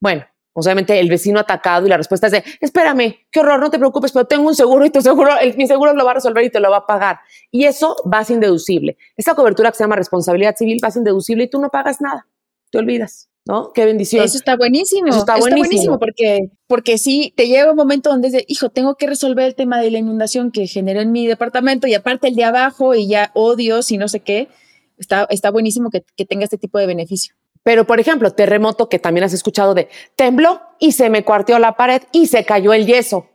Bueno, 0.00 0.24
obviamente 0.54 0.98
el 0.98 1.08
vecino 1.08 1.40
atacado 1.40 1.86
y 1.86 1.90
la 1.90 1.96
respuesta 1.96 2.28
es 2.28 2.32
de, 2.32 2.44
espérame, 2.60 3.16
qué 3.30 3.40
horror, 3.40 3.60
no 3.60 3.70
te 3.70 3.78
preocupes, 3.78 4.12
pero 4.12 4.24
tengo 4.24 4.48
un 4.48 4.54
seguro 4.54 4.86
y 4.86 4.90
tu 4.90 5.02
seguro, 5.02 5.32
mi 5.56 5.66
seguro 5.66 5.92
lo 5.92 6.04
va 6.04 6.12
a 6.12 6.14
resolver 6.14 6.44
y 6.44 6.50
te 6.50 6.60
lo 6.60 6.70
va 6.70 6.78
a 6.78 6.86
pagar. 6.86 7.18
Y 7.50 7.64
eso 7.64 7.96
va 8.10 8.24
sin 8.24 8.40
deducible. 8.40 8.96
Esta 9.16 9.34
cobertura 9.34 9.70
que 9.70 9.76
se 9.76 9.84
llama 9.84 9.96
responsabilidad 9.96 10.56
civil 10.56 10.78
va 10.82 10.90
sin 10.90 11.04
deducible 11.04 11.44
y 11.44 11.48
tú 11.50 11.60
no 11.60 11.68
pagas 11.70 12.00
nada, 12.00 12.26
te 12.70 12.78
olvidas. 12.78 13.28
¿no? 13.46 13.72
Qué 13.72 13.84
bendición. 13.84 14.24
Eso 14.24 14.38
está 14.38 14.56
buenísimo. 14.56 15.08
Eso 15.08 15.18
está 15.18 15.36
buenísimo. 15.36 15.98
porque, 15.98 16.50
porque 16.66 16.96
sí, 16.96 17.34
te 17.36 17.46
llega 17.46 17.70
un 17.70 17.76
momento 17.76 18.10
donde 18.10 18.28
es 18.28 18.32
de, 18.32 18.44
hijo, 18.48 18.70
tengo 18.70 18.94
que 18.96 19.06
resolver 19.06 19.44
el 19.44 19.54
tema 19.54 19.80
de 19.80 19.90
la 19.90 19.98
inundación 19.98 20.50
que 20.50 20.66
generó 20.66 21.00
en 21.00 21.12
mi 21.12 21.26
departamento 21.26 21.86
y 21.86 21.94
aparte 21.94 22.28
el 22.28 22.36
de 22.36 22.44
abajo 22.44 22.94
y 22.94 23.06
ya 23.06 23.30
odios 23.34 23.90
y 23.90 23.98
no 23.98 24.08
sé 24.08 24.20
qué. 24.20 24.48
Está, 24.96 25.26
está 25.28 25.50
buenísimo 25.50 25.90
que, 25.90 26.04
que 26.16 26.24
tenga 26.24 26.44
este 26.44 26.56
tipo 26.56 26.78
de 26.78 26.86
beneficio. 26.86 27.34
Pero, 27.64 27.86
por 27.86 27.98
ejemplo, 27.98 28.30
terremoto, 28.30 28.88
que 28.88 29.00
también 29.00 29.24
has 29.24 29.32
escuchado 29.32 29.74
de 29.74 29.88
tembló 30.14 30.60
y 30.78 30.92
se 30.92 31.10
me 31.10 31.24
cuarteó 31.24 31.58
la 31.58 31.76
pared 31.76 32.02
y 32.12 32.28
se 32.28 32.44
cayó 32.44 32.72
el 32.72 32.86
yeso. 32.86 33.30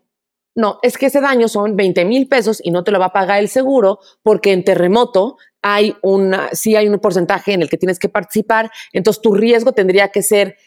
No, 0.56 0.80
es 0.82 0.98
que 0.98 1.08
ese 1.08 1.20
daño 1.20 1.48
son 1.48 1.76
20 1.76 2.06
mil 2.06 2.28
pesos 2.28 2.62
y 2.64 2.72
no 2.72 2.84
te 2.84 2.92
lo 2.92 3.00
va 3.00 3.08
a 3.08 3.14
pagar 3.14 3.40
el 3.40 3.50
seguro 3.50 4.00
porque 4.24 4.52
en 4.52 4.64
terremoto 4.64 5.38
hay 5.62 5.96
una, 6.02 6.50
sí 6.54 6.76
hay 6.76 6.88
un 6.88 7.00
porcentaje 7.00 7.54
en 7.54 7.62
el 7.62 7.70
que 7.70 7.78
tienes 7.78 8.00
que 8.00 8.10
participar, 8.10 8.72
entonces 8.94 9.22
tu 9.22 9.34
riesgo 9.34 9.74
tendría 9.74 10.10
que 10.10 10.22
ser, 10.22 10.58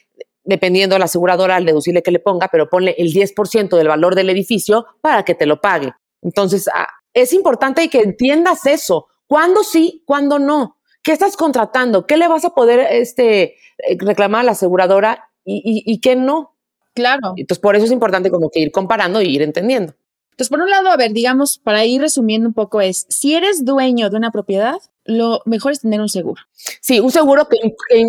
dependiendo 0.44 0.94
de 0.94 1.00
la 1.00 1.06
aseguradora, 1.06 1.56
al 1.56 1.64
deducible 1.64 2.02
que 2.02 2.10
le 2.10 2.18
ponga, 2.18 2.48
pero 2.48 2.68
ponle 2.68 2.94
el 2.98 3.12
10% 3.12 3.76
del 3.76 3.88
valor 3.88 4.14
del 4.14 4.30
edificio 4.30 4.86
para 5.00 5.24
que 5.24 5.34
te 5.34 5.46
lo 5.46 5.60
pague. 5.60 5.92
Entonces, 6.22 6.68
ah, 6.74 6.88
es 7.14 7.32
importante 7.32 7.88
que 7.88 8.00
entiendas 8.00 8.66
eso. 8.66 9.08
¿Cuándo 9.26 9.62
sí? 9.62 10.02
¿Cuándo 10.06 10.38
no? 10.38 10.78
¿Qué 11.02 11.12
estás 11.12 11.36
contratando? 11.36 12.06
¿Qué 12.06 12.16
le 12.16 12.28
vas 12.28 12.44
a 12.44 12.54
poder 12.54 12.80
este, 12.90 13.56
eh, 13.78 13.96
reclamar 13.98 14.42
a 14.42 14.44
la 14.44 14.52
aseguradora 14.52 15.30
y, 15.44 15.82
y 15.84 16.00
qué 16.00 16.16
no? 16.16 16.56
Claro. 16.94 17.34
Entonces, 17.36 17.60
por 17.60 17.76
eso 17.76 17.86
es 17.86 17.92
importante 17.92 18.30
como 18.30 18.50
que 18.50 18.60
ir 18.60 18.70
comparando 18.72 19.20
y 19.20 19.26
ir 19.26 19.42
entendiendo. 19.42 19.94
Entonces, 20.32 20.48
por 20.48 20.60
un 20.60 20.70
lado, 20.70 20.88
a 20.90 20.96
ver, 20.96 21.12
digamos, 21.12 21.58
para 21.58 21.84
ir 21.84 22.00
resumiendo 22.00 22.48
un 22.48 22.54
poco 22.54 22.80
es, 22.80 23.06
si 23.10 23.34
eres 23.34 23.64
dueño 23.64 24.08
de 24.08 24.16
una 24.16 24.30
propiedad, 24.30 24.76
lo 25.04 25.42
mejor 25.44 25.72
es 25.72 25.80
tener 25.80 26.00
un 26.00 26.08
seguro. 26.08 26.42
Sí, 26.80 27.00
un 27.00 27.10
seguro 27.10 27.48
que, 27.48 27.58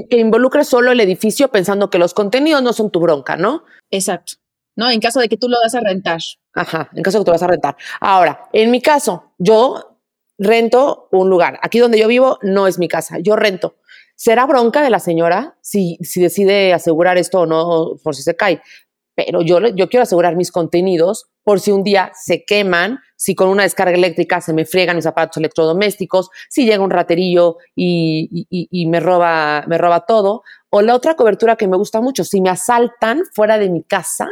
que, 0.09 0.19
involucre 0.19 0.63
solo 0.63 0.91
el 0.91 1.01
edificio 1.01 1.49
pensando 1.49 1.89
que 1.89 1.97
los 1.97 2.13
contenidos 2.13 2.63
no 2.63 2.71
son 2.71 2.91
tu 2.91 3.01
bronca, 3.01 3.35
¿no? 3.35 3.63
Exacto. 3.91 4.33
¿No? 4.75 4.89
En 4.89 5.01
caso 5.01 5.19
de 5.19 5.27
que 5.27 5.37
tú 5.37 5.49
lo 5.49 5.57
vas 5.61 5.75
a 5.75 5.81
rentar. 5.81 6.21
Ajá, 6.53 6.89
en 6.93 7.03
caso 7.03 7.17
de 7.17 7.21
que 7.21 7.25
tú 7.25 7.31
lo 7.31 7.35
vas 7.35 7.43
a 7.43 7.47
rentar. 7.47 7.75
Ahora, 7.99 8.47
en 8.53 8.71
mi 8.71 8.81
caso, 8.81 9.33
yo 9.37 9.92
rento 10.37 11.07
un 11.11 11.29
lugar. 11.29 11.59
Aquí 11.61 11.79
donde 11.79 11.99
yo 11.99 12.07
vivo 12.07 12.39
no 12.41 12.67
es 12.67 12.79
mi 12.79 12.87
casa, 12.87 13.19
yo 13.19 13.35
rento. 13.35 13.75
¿Será 14.15 14.45
bronca 14.45 14.81
de 14.81 14.89
la 14.89 14.99
señora 14.99 15.57
si, 15.61 15.97
si 16.01 16.21
decide 16.21 16.73
asegurar 16.73 17.17
esto 17.17 17.41
o 17.41 17.45
no 17.45 17.97
por 18.03 18.15
si 18.15 18.23
se 18.23 18.35
cae? 18.35 18.61
Pero 19.15 19.41
yo, 19.41 19.59
yo 19.59 19.89
quiero 19.89 20.03
asegurar 20.03 20.35
mis 20.35 20.51
contenidos 20.51 21.29
por 21.43 21.59
si 21.59 21.71
un 21.71 21.83
día 21.83 22.11
se 22.15 22.45
queman, 22.45 22.99
si 23.15 23.35
con 23.35 23.49
una 23.49 23.63
descarga 23.63 23.95
eléctrica 23.95 24.41
se 24.41 24.53
me 24.53 24.65
friegan 24.65 24.95
mis 24.95 25.05
aparatos 25.05 25.37
electrodomésticos, 25.37 26.29
si 26.49 26.65
llega 26.65 26.83
un 26.83 26.89
raterillo 26.89 27.57
y, 27.75 28.47
y, 28.49 28.85
me, 28.87 28.99
roba, 28.99 29.65
me 29.67 29.77
roba 29.77 30.05
todo. 30.05 30.43
O 30.69 30.81
la 30.81 30.95
otra 30.95 31.15
cobertura 31.15 31.55
que 31.55 31.67
me 31.67 31.77
gusta 31.77 32.01
mucho, 32.01 32.23
si 32.23 32.41
me 32.41 32.49
asaltan 32.49 33.23
fuera 33.33 33.59
de 33.59 33.69
mi 33.69 33.83
casa, 33.83 34.29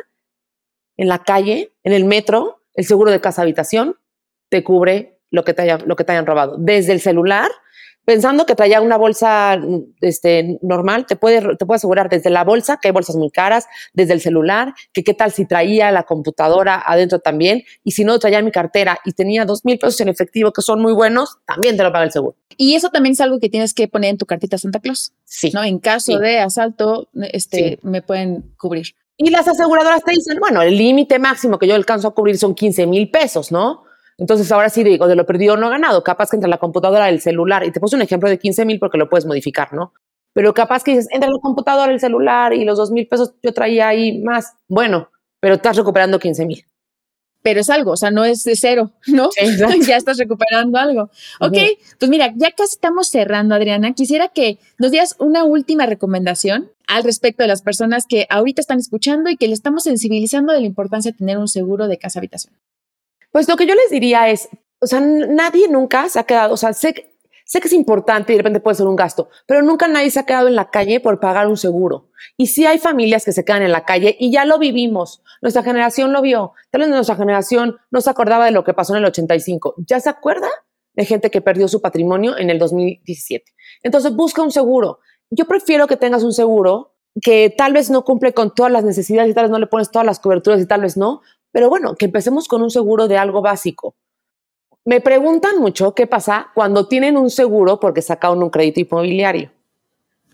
en 0.98 1.08
la 1.08 1.20
calle, 1.20 1.74
en 1.84 1.94
el 1.94 2.06
metro, 2.06 2.64
el 2.74 2.86
seguro 2.86 3.12
de 3.12 3.22
casa 3.22 3.42
habitación 3.42 3.98
te 4.50 4.64
cubre 4.64 5.21
lo 5.32 5.44
que 5.44 5.54
te, 5.54 5.78
lo 5.86 5.96
que 5.96 6.04
te 6.04 6.12
hayan 6.12 6.26
robado. 6.26 6.56
Desde 6.58 6.94
el 6.94 7.02
celular 7.02 7.50
pensando 8.06 8.46
que 8.46 8.56
traía 8.56 8.82
una 8.82 8.98
bolsa 8.98 9.60
este, 10.02 10.58
normal, 10.62 11.06
te 11.06 11.16
puede, 11.16 11.56
te 11.56 11.66
puede 11.66 11.78
asegurar 11.78 12.10
desde 12.10 12.30
la 12.30 12.44
bolsa, 12.44 12.78
que 12.82 12.88
hay 12.88 12.92
bolsas 12.92 13.16
muy 13.16 13.30
caras, 13.30 13.68
desde 13.94 14.14
el 14.14 14.22
celular, 14.22 14.74
que 14.94 15.04
qué 15.04 15.14
tal 15.14 15.32
si 15.32 15.46
traía 15.46 15.92
la 15.92 16.04
computadora 16.04 16.82
adentro 16.86 17.20
también, 17.20 17.64
y 17.84 17.92
si 17.92 18.04
no 18.04 18.18
traía 18.20 18.42
mi 18.42 18.52
cartera 18.52 19.00
y 19.06 19.14
tenía 19.14 19.46
dos 19.46 19.66
mil 19.66 19.78
pesos 19.78 20.02
en 20.02 20.10
efectivo, 20.10 20.52
que 20.52 20.62
son 20.62 20.82
muy 20.82 20.94
buenos, 20.94 21.38
también 21.46 21.78
te 21.78 21.84
lo 21.84 21.92
paga 21.92 22.06
el 22.06 22.12
seguro. 22.12 22.36
Y 22.58 22.76
eso 22.76 22.90
también 22.90 23.14
es 23.14 23.22
algo 23.22 23.40
que 23.40 23.50
tienes 23.50 23.74
que 23.74 23.88
poner 23.88 24.12
en 24.12 24.18
tu 24.18 24.26
cartita 24.26 24.58
Santa 24.58 24.80
Claus. 24.80 25.14
Sí. 25.26 25.52
¿no? 25.54 25.64
En 25.64 25.80
caso 25.80 26.20
de 26.20 26.40
asalto, 26.40 27.10
este, 27.32 27.80
me 27.82 28.02
pueden 28.02 28.54
cubrir. 28.58 28.96
Y 29.18 29.30
las 29.30 29.48
aseguradoras 29.48 30.04
te 30.04 30.12
dicen, 30.12 30.38
bueno, 30.40 30.62
el 30.62 30.78
límite 30.78 31.20
máximo 31.20 31.60
que 31.60 31.68
yo 31.68 31.76
alcanzo 31.76 32.08
a 32.08 32.14
cubrir 32.14 32.38
son 32.38 32.56
15 32.56 32.88
mil 32.88 33.10
pesos, 33.10 33.52
¿no? 33.52 33.84
Entonces 34.22 34.52
ahora 34.52 34.70
sí 34.70 34.84
digo, 34.84 35.08
de 35.08 35.16
lo 35.16 35.26
perdido 35.26 35.58
no 35.58 35.72
ganado, 35.72 36.04
capaz 36.04 36.30
que 36.30 36.36
entre 36.36 36.48
la 36.48 36.60
computadora, 36.60 37.10
el 37.10 37.22
celular, 37.22 37.66
y 37.66 37.72
te 37.72 37.80
puse 37.80 37.96
un 37.96 38.04
ejemplo 38.04 38.30
de 38.30 38.38
15 38.38 38.66
mil 38.66 38.78
porque 38.78 39.00
lo 39.00 39.10
puedes 39.10 39.26
modificar, 39.26 39.74
¿no? 39.74 39.94
Pero 40.32 40.54
capaz 40.54 40.84
que 40.84 40.92
dices, 40.92 41.08
entre 41.10 41.28
la 41.28 41.40
computadora, 41.42 41.92
el 41.92 42.00
celular 42.00 42.54
y 42.54 42.64
los 42.64 42.78
2 42.78 42.92
mil 42.92 43.08
pesos 43.08 43.34
yo 43.42 43.52
traía 43.52 43.88
ahí 43.88 44.20
más, 44.20 44.54
bueno, 44.70 45.10
pero 45.40 45.56
estás 45.56 45.76
recuperando 45.76 46.20
15 46.20 46.46
mil. 46.46 46.66
Pero 47.42 47.62
es 47.62 47.72
algo, 47.72 47.94
o 47.94 47.98
sea, 47.98 48.12
no 48.12 48.24
es 48.24 48.44
de 48.44 48.56
cero, 48.56 48.92
¿no? 49.08 49.32
ya 49.88 49.98
estás 49.98 50.20
recuperando 50.20 50.78
algo. 50.78 51.10
Ok, 51.40 51.58
pues 51.98 52.12
mira, 52.12 52.32
ya 52.36 52.52
casi 52.52 52.76
estamos 52.76 53.08
cerrando, 53.08 53.56
Adriana. 53.56 53.94
Quisiera 53.94 54.28
que 54.28 54.60
nos 54.78 54.92
dieras 54.92 55.16
una 55.18 55.46
última 55.46 55.88
recomendación 55.88 56.70
al 56.86 57.04
respecto 57.04 57.42
de 57.42 57.48
las 57.48 57.64
personas 57.64 58.06
que 58.08 58.28
ahorita 58.30 58.62
están 58.62 58.78
escuchando 58.78 59.32
y 59.32 59.38
que 59.38 59.48
le 59.48 59.56
estamos 59.56 59.82
sensibilizando 59.82 60.54
de 60.54 60.62
la 60.62 60.68
importancia 60.68 61.12
de 61.12 61.18
tener 61.18 61.40
un 61.40 61.48
seguro 61.48 61.88
de 61.88 61.98
casa 61.98 62.20
habitación. 62.20 62.54
Pues 63.32 63.48
lo 63.48 63.56
que 63.56 63.66
yo 63.66 63.76
les 63.76 63.90
diría 63.90 64.30
es, 64.30 64.50
o 64.80 64.88
sea, 64.88 65.00
nadie 65.00 65.68
nunca 65.70 66.10
se 66.10 66.20
ha 66.20 66.24
quedado, 66.24 66.54
o 66.54 66.58
sea, 66.58 66.74
sé, 66.74 66.94
que 66.94 67.12
es 67.52 67.74
importante 67.74 68.34
y 68.34 68.36
de 68.36 68.42
repente 68.42 68.60
puede 68.60 68.76
ser 68.76 68.88
un 68.88 68.96
gasto, 68.96 69.30
pero 69.46 69.62
nunca 69.62 69.88
nadie 69.88 70.10
se 70.12 70.20
ha 70.20 70.26
quedado 70.26 70.48
en 70.48 70.56
la 70.56 70.70
calle 70.70 71.00
por 71.00 71.20
pagar 71.20 71.48
un 71.48 71.58
seguro. 71.58 72.10
Y 72.38 72.48
sí 72.48 72.66
hay 72.66 72.80
familias 72.80 73.24
que 73.24 73.32
se 73.32 73.46
quedan 73.46 73.62
en 73.62 73.72
la 73.72 73.86
calle 73.86 74.16
y 74.20 74.32
ya 74.32 74.46
lo 74.46 74.58
vivimos. 74.58 75.22
Nuestra 75.42 75.64
generación 75.64 76.14
lo 76.14 76.22
vio. 76.22 76.54
Tal 76.72 76.82
vez 76.82 76.90
nuestra 76.90 77.16
generación 77.16 77.78
no 77.90 78.02
se 78.02 78.10
acordaba 78.10 78.46
de 78.46 78.52
lo 78.52 78.64
que 78.64 78.74
pasó 78.74 78.94
en 78.94 79.00
el 79.00 79.06
85. 79.06 79.76
¿Ya 79.86 80.00
se 80.00 80.10
acuerda 80.10 80.50
de 80.94 81.06
gente 81.06 81.30
que 81.30 81.42
perdió 81.42 81.68
su 81.68 81.82
patrimonio 81.82 82.38
en 82.38 82.50
el 82.50 82.60
2017? 82.60 83.52
Entonces 83.84 84.16
busca 84.16 84.42
un 84.42 84.52
seguro. 84.52 85.00
Yo 85.30 85.46
prefiero 85.46 85.88
que 85.88 85.98
tengas 85.98 86.24
un 86.24 86.34
seguro 86.34 86.96
que 87.22 87.54
tal 87.56 87.74
vez 87.74 87.90
no 87.90 88.04
cumple 88.04 88.34
con 88.34 88.54
todas 88.54 88.72
las 88.72 88.84
necesidades 88.84 89.32
y 89.32 89.34
tal 89.34 89.46
vez 89.46 89.52
no 89.52 89.60
le 89.60 89.68
pones 89.68 89.92
todas 89.92 90.06
las 90.06 90.20
coberturas 90.20 90.62
y 90.62 90.66
tal 90.66 90.82
vez 90.82 90.96
no, 90.96 91.22
pero 91.52 91.70
bueno, 91.70 91.96
que 91.96 92.06
empecemos 92.06 92.48
con 92.48 92.62
un 92.62 92.72
seguro 92.72 93.08
de 93.08 93.18
algo 93.18 93.42
básico. 93.42 93.96
Me 94.84 95.00
preguntan 95.00 95.60
mucho 95.60 95.94
qué 95.94 96.08
pasa 96.08 96.52
cuando 96.56 96.88
tienen 96.88 97.18
un 97.18 97.30
seguro 97.30 97.80
porque 97.80 98.02
sacaron 98.02 98.42
un 98.42 98.50
crédito 98.50 98.80
inmobiliario. 98.80 99.52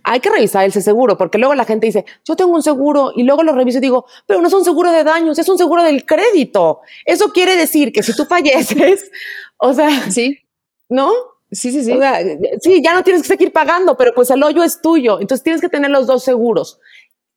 Hay 0.03 0.21
que 0.21 0.29
revisar 0.29 0.63
ese 0.65 0.81
seguro 0.81 1.17
porque 1.17 1.37
luego 1.37 1.53
la 1.53 1.65
gente 1.65 1.87
dice, 1.87 2.05
yo 2.23 2.37
tengo 2.37 2.51
un 2.51 2.63
seguro 2.63 3.11
y 3.13 3.23
luego 3.23 3.43
lo 3.43 3.51
reviso 3.51 3.79
y 3.79 3.81
digo, 3.81 4.05
pero 4.25 4.39
no 4.39 4.47
es 4.47 4.53
un 4.53 4.63
seguro 4.63 4.91
de 4.91 5.03
daños, 5.03 5.37
es 5.37 5.49
un 5.49 5.57
seguro 5.57 5.83
del 5.83 6.05
crédito. 6.05 6.79
Eso 7.03 7.33
quiere 7.33 7.57
decir 7.57 7.91
que 7.91 8.03
si 8.03 8.15
tú 8.15 8.23
falleces, 8.23 9.11
o 9.57 9.73
sea, 9.73 10.09
sí, 10.09 10.39
¿no? 10.87 11.11
Sí, 11.51 11.71
sí, 11.71 11.83
sí. 11.83 11.91
O 11.91 11.99
sea, 11.99 12.19
sí, 12.61 12.81
ya 12.81 12.93
no 12.93 13.03
tienes 13.03 13.21
que 13.21 13.29
seguir 13.29 13.51
pagando, 13.51 13.97
pero 13.97 14.13
pues 14.13 14.29
el 14.29 14.43
hoyo 14.43 14.63
es 14.63 14.81
tuyo. 14.81 15.19
Entonces 15.19 15.43
tienes 15.43 15.61
que 15.61 15.69
tener 15.69 15.91
los 15.91 16.07
dos 16.07 16.23
seguros. 16.23 16.79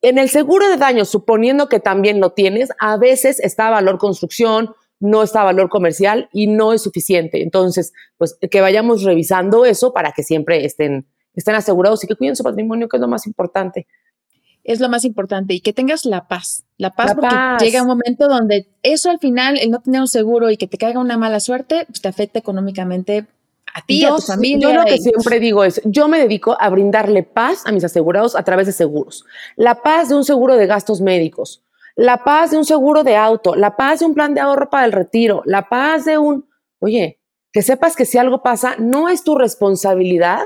En 0.03 0.19
el 0.19 0.31
seguro 0.31 0.69
de 0.69 0.77
daños, 0.77 1.11
suponiendo 1.11 1.69
que 1.69 1.79
también 1.79 2.21
lo 2.21 2.33
tienes, 2.33 2.71
a 2.79 2.97
veces 2.97 3.39
está 3.41 3.69
valor 3.69 3.99
construcción, 3.99 4.75
no 4.99 5.23
está 5.23 5.43
valor 5.43 5.69
comercial 5.69 6.29
y 6.33 6.47
no 6.47 6.73
es 6.73 6.83
suficiente. 6.83 7.43
Entonces, 7.43 7.93
pues 8.17 8.39
que 8.51 8.61
vayamos 8.61 9.03
revisando 9.03 9.65
eso 9.65 9.93
para 9.93 10.13
que 10.13 10.23
siempre 10.23 10.65
estén, 10.65 11.07
estén 11.35 11.55
asegurados 11.55 12.03
y 12.05 12.07
que 12.07 12.17
cuiden 12.17 12.37
su 12.37 12.45
patrimonio, 12.45 12.89
que 12.89 12.97
es 12.97 13.01
lo 13.01 13.09
más 13.09 13.27
importante. 13.27 13.87
Es 14.63 14.79
lo 14.79 14.91
más 14.91 15.05
importante 15.05 15.55
y 15.55 15.61
que 15.61 15.73
tengas 15.73 16.05
la 16.05 16.29
paz. 16.29 16.65
La 16.77 16.91
paz 16.91 17.15
porque 17.15 17.65
llega 17.65 17.83
un 17.83 17.89
momento 17.89 18.29
donde 18.29 18.69
eso 18.83 19.11
al 19.11 19.19
final, 19.19 19.59
el 19.59 19.71
no 19.71 19.81
tener 19.81 20.03
un 20.03 20.09
seguro 20.09 20.51
y 20.51 20.59
que 20.59 20.67
te 20.67 20.77
caiga 20.77 21.01
una 21.01 21.17
mala 21.17 21.41
suerte, 21.41 21.87
pues 21.87 22.03
te 22.03 22.09
afecta 22.09 22.39
económicamente 22.39 23.27
a 23.75 23.83
ti, 23.83 24.05
a 24.05 24.15
tu 24.15 24.23
familia. 24.23 24.69
Yo 24.69 24.75
lo 24.75 24.85
que 24.85 24.99
siempre 24.99 25.41
digo 25.41 25.65
es, 25.65 25.81
yo 25.85 26.09
me 26.09 26.19
dedico 26.19 26.57
a 26.61 26.69
brindarle 26.69 27.23
paz 27.23 27.63
a 27.67 27.73
mis 27.73 27.85
asegurados 27.85 28.37
a 28.37 28.43
través 28.43 28.67
de 28.67 28.73
seguros. 28.73 29.25
La 29.57 29.83
paz 29.83 30.09
de 30.09 30.15
un 30.15 30.25
seguro 30.25 30.57
de 30.57 30.67
gastos 30.67 31.01
médicos, 31.01 31.63
la 31.97 32.25
paz 32.25 32.51
de 32.51 32.59
un 32.59 32.65
seguro 32.65 33.05
de 33.05 33.17
auto, 33.17 33.55
la 33.55 33.77
paz 33.77 34.01
de 34.01 34.07
un 34.07 34.15
plan 34.15 34.35
de 34.35 34.41
ahorro 34.41 34.71
para 34.71 34.87
el 34.87 34.93
retiro, 34.93 35.43
la 35.45 35.69
paz 35.69 36.05
de 36.05 36.19
un, 36.19 36.49
oye, 36.79 37.21
que 37.53 37.63
sepas 37.63 37.97
que 37.97 38.05
si 38.05 38.19
algo 38.19 38.43
pasa, 38.43 38.77
no 38.79 39.09
es 39.09 39.25
tu 39.25 39.37
responsabilidad 39.37 40.41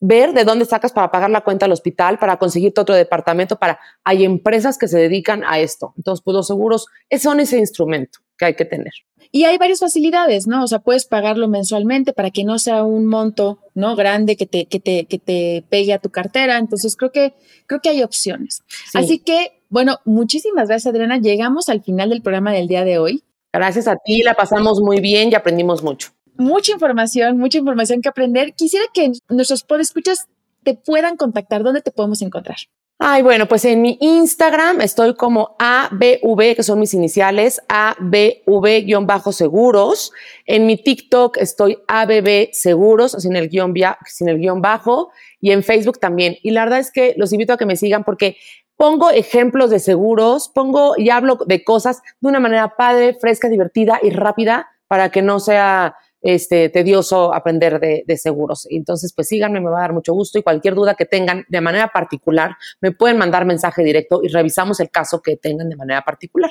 ver 0.00 0.32
de 0.32 0.44
dónde 0.44 0.64
sacas 0.64 0.92
para 0.92 1.10
pagar 1.10 1.30
la 1.30 1.40
cuenta 1.40 1.66
al 1.66 1.72
hospital, 1.72 2.18
para 2.18 2.36
conseguirte 2.36 2.80
otro 2.80 2.94
departamento, 2.94 3.58
para 3.58 3.80
hay 4.04 4.24
empresas 4.24 4.78
que 4.78 4.86
se 4.86 4.98
dedican 4.98 5.42
a 5.44 5.58
esto. 5.58 5.92
Entonces, 5.96 6.22
pues 6.24 6.34
los 6.34 6.46
seguros 6.46 6.86
son 7.18 7.40
ese 7.40 7.58
instrumento 7.58 8.20
que 8.38 8.46
hay 8.46 8.54
que 8.54 8.64
tener. 8.64 8.92
Y 9.30 9.44
hay 9.44 9.58
varias 9.58 9.80
facilidades, 9.80 10.46
¿no? 10.46 10.64
O 10.64 10.66
sea, 10.66 10.78
puedes 10.78 11.04
pagarlo 11.04 11.48
mensualmente 11.48 12.14
para 12.14 12.30
que 12.30 12.44
no 12.44 12.58
sea 12.58 12.84
un 12.84 13.06
monto, 13.06 13.58
¿no? 13.74 13.94
Grande 13.94 14.36
que 14.36 14.46
te, 14.46 14.66
que 14.66 14.80
te, 14.80 15.04
que 15.04 15.18
te 15.18 15.64
pegue 15.68 15.92
a 15.92 15.98
tu 15.98 16.08
cartera. 16.08 16.56
Entonces, 16.56 16.96
creo 16.96 17.12
que, 17.12 17.34
creo 17.66 17.80
que 17.82 17.90
hay 17.90 18.02
opciones. 18.02 18.62
Así 18.94 19.18
que, 19.18 19.62
bueno, 19.68 19.98
muchísimas 20.06 20.68
gracias, 20.68 20.94
Adriana. 20.94 21.18
Llegamos 21.18 21.68
al 21.68 21.82
final 21.82 22.08
del 22.08 22.22
programa 22.22 22.52
del 22.52 22.68
día 22.68 22.84
de 22.84 22.98
hoy. 22.98 23.22
Gracias 23.52 23.86
a 23.86 23.96
ti, 23.96 24.22
la 24.22 24.34
pasamos 24.34 24.80
muy 24.80 25.00
bien 25.00 25.30
y 25.30 25.34
aprendimos 25.34 25.82
mucho. 25.82 26.10
Mucha 26.36 26.72
información, 26.72 27.36
mucha 27.36 27.58
información 27.58 28.00
que 28.00 28.08
aprender. 28.08 28.54
Quisiera 28.54 28.86
que 28.94 29.12
nuestros 29.28 29.64
podescuchas 29.64 30.26
te 30.62 30.74
puedan 30.74 31.16
contactar. 31.16 31.64
¿Dónde 31.64 31.82
te 31.82 31.90
podemos 31.90 32.22
encontrar? 32.22 32.56
Ay, 33.00 33.22
bueno, 33.22 33.46
pues 33.46 33.64
en 33.64 33.80
mi 33.80 33.96
Instagram 34.00 34.80
estoy 34.80 35.14
como 35.14 35.54
ABV, 35.60 36.56
que 36.56 36.64
son 36.64 36.80
mis 36.80 36.94
iniciales, 36.94 37.62
ABV-seguros. 37.68 40.12
En 40.46 40.66
mi 40.66 40.82
TikTok 40.82 41.36
estoy 41.36 41.78
ABB 41.86 42.48
Seguros, 42.50 43.12
sin 43.12 43.36
el, 43.36 43.50
guion, 43.50 43.72
sin 44.04 44.28
el 44.28 44.38
guion 44.38 44.60
bajo. 44.60 45.12
Y 45.40 45.52
en 45.52 45.62
Facebook 45.62 46.00
también. 46.00 46.38
Y 46.42 46.50
la 46.50 46.64
verdad 46.64 46.80
es 46.80 46.90
que 46.90 47.14
los 47.16 47.32
invito 47.32 47.52
a 47.52 47.56
que 47.56 47.66
me 47.66 47.76
sigan 47.76 48.02
porque 48.02 48.36
pongo 48.76 49.12
ejemplos 49.12 49.70
de 49.70 49.78
seguros, 49.78 50.50
pongo 50.52 50.94
y 50.96 51.10
hablo 51.10 51.38
de 51.46 51.62
cosas 51.62 52.02
de 52.20 52.28
una 52.28 52.40
manera 52.40 52.74
padre, 52.76 53.14
fresca, 53.14 53.48
divertida 53.48 54.00
y 54.02 54.10
rápida 54.10 54.70
para 54.88 55.10
que 55.10 55.22
no 55.22 55.38
sea 55.38 55.94
este, 56.28 56.68
tedioso 56.68 57.32
aprender 57.32 57.80
de, 57.80 58.04
de, 58.06 58.16
seguros. 58.18 58.66
Entonces, 58.68 59.14
pues 59.14 59.28
síganme, 59.28 59.60
me 59.60 59.70
va 59.70 59.78
a 59.78 59.82
dar 59.82 59.94
mucho 59.94 60.12
gusto 60.12 60.38
y 60.38 60.42
cualquier 60.42 60.74
duda 60.74 60.94
que 60.94 61.06
tengan 61.06 61.46
de 61.48 61.60
manera 61.62 61.88
particular, 61.88 62.56
me 62.82 62.92
pueden 62.92 63.16
mandar 63.16 63.46
mensaje 63.46 63.82
directo 63.82 64.20
y 64.22 64.28
revisamos 64.28 64.78
el 64.80 64.90
caso 64.90 65.22
que 65.22 65.38
tengan 65.38 65.70
de 65.70 65.76
manera 65.76 66.02
particular. 66.02 66.50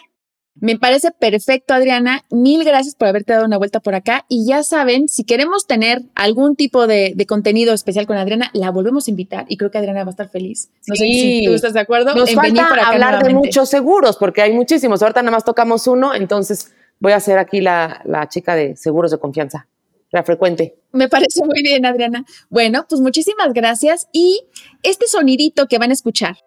Me 0.60 0.80
parece 0.80 1.12
perfecto, 1.12 1.76
Adriana. 1.76 2.26
Mil 2.32 2.64
gracias 2.64 2.96
por 2.96 3.08
haberte 3.08 3.34
dado 3.34 3.46
una 3.46 3.60
vuelta 3.60 3.80
por 3.80 3.94
acá. 3.94 4.26
Y 4.28 4.48
ya 4.48 4.64
saben, 4.64 5.08
si 5.08 5.24
queremos 5.24 5.68
tener 5.68 6.02
algún 6.16 6.56
tipo 6.56 6.88
de, 6.88 7.14
contenido 7.28 7.76
especial 7.76 8.08
con 8.08 8.18
Adriana, 8.18 8.50
la 8.54 8.72
volvemos 8.72 9.08
a 9.08 9.12
invitar 9.12 9.46
y 9.48 9.58
creo 9.58 9.70
que 9.70 9.78
Adriana 9.78 10.04
va 10.04 10.10
a 10.10 10.12
estar 10.12 10.30
feliz. 10.30 10.72
No 10.88 10.96
sé 10.96 11.04
si 11.06 11.46
tú 11.46 11.54
estás 11.54 11.74
de 11.74 11.82
acuerdo. 11.82 12.16
Nos 12.16 12.30
en 12.30 12.36
falta 12.36 12.68
hablar 12.84 13.24
de 13.24 13.34
muchos 13.34 13.70
seguros, 13.70 14.18
porque 14.18 14.42
hay 14.42 14.54
muchísimos. 14.54 15.04
Ahorita 15.04 15.22
nada 15.22 15.38
más 15.38 15.46
tocamos 15.46 15.86
uno, 15.86 16.16
entonces 16.16 16.74
voy 17.00 17.14
a 17.14 17.20
ser 17.20 17.38
aquí 17.38 17.62
la, 17.62 18.02
la 18.06 18.28
chica 18.30 18.56
de 18.56 18.76
seguros 18.76 19.12
de 19.12 19.20
confianza, 19.20 19.68
la 20.12 20.24
frecuente. 20.24 20.76
Me 20.92 21.10
parece 21.10 21.44
muy 21.46 21.62
bien, 21.62 21.86
Adriana. 21.86 22.26
Bueno, 22.50 22.86
pues 22.88 23.02
muchísimas 23.02 23.54
gracias. 23.54 24.08
Y 24.12 24.46
este 24.84 25.08
sonidito 25.08 25.68
que 25.68 25.78
van 25.78 25.92
a 25.92 25.94
escuchar 25.94 26.38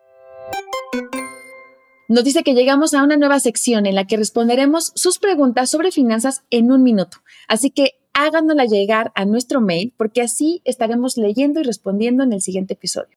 nos 2.11 2.25
dice 2.25 2.43
que 2.43 2.55
llegamos 2.55 2.93
a 2.93 3.05
una 3.05 3.17
nueva 3.17 3.39
sección 3.39 3.87
en 3.87 3.95
la 3.95 4.05
que 4.05 4.17
responderemos 4.17 4.91
sus 4.97 5.21
preguntas 5.21 5.71
sobre 5.71 5.93
finanzas 5.93 6.43
en 6.51 6.73
un 6.73 6.83
minuto. 6.83 7.19
Así 7.47 7.71
que 7.71 8.01
háganosla 8.15 8.65
llegar 8.65 9.13
a 9.15 9.25
nuestro 9.25 9.61
mail 9.61 9.95
porque 9.97 10.21
así 10.21 10.61
estaremos 10.65 11.17
leyendo 11.17 11.61
y 11.61 11.63
respondiendo 11.63 12.25
en 12.25 12.33
el 12.33 12.41
siguiente 12.41 12.75
episodio. 12.75 13.17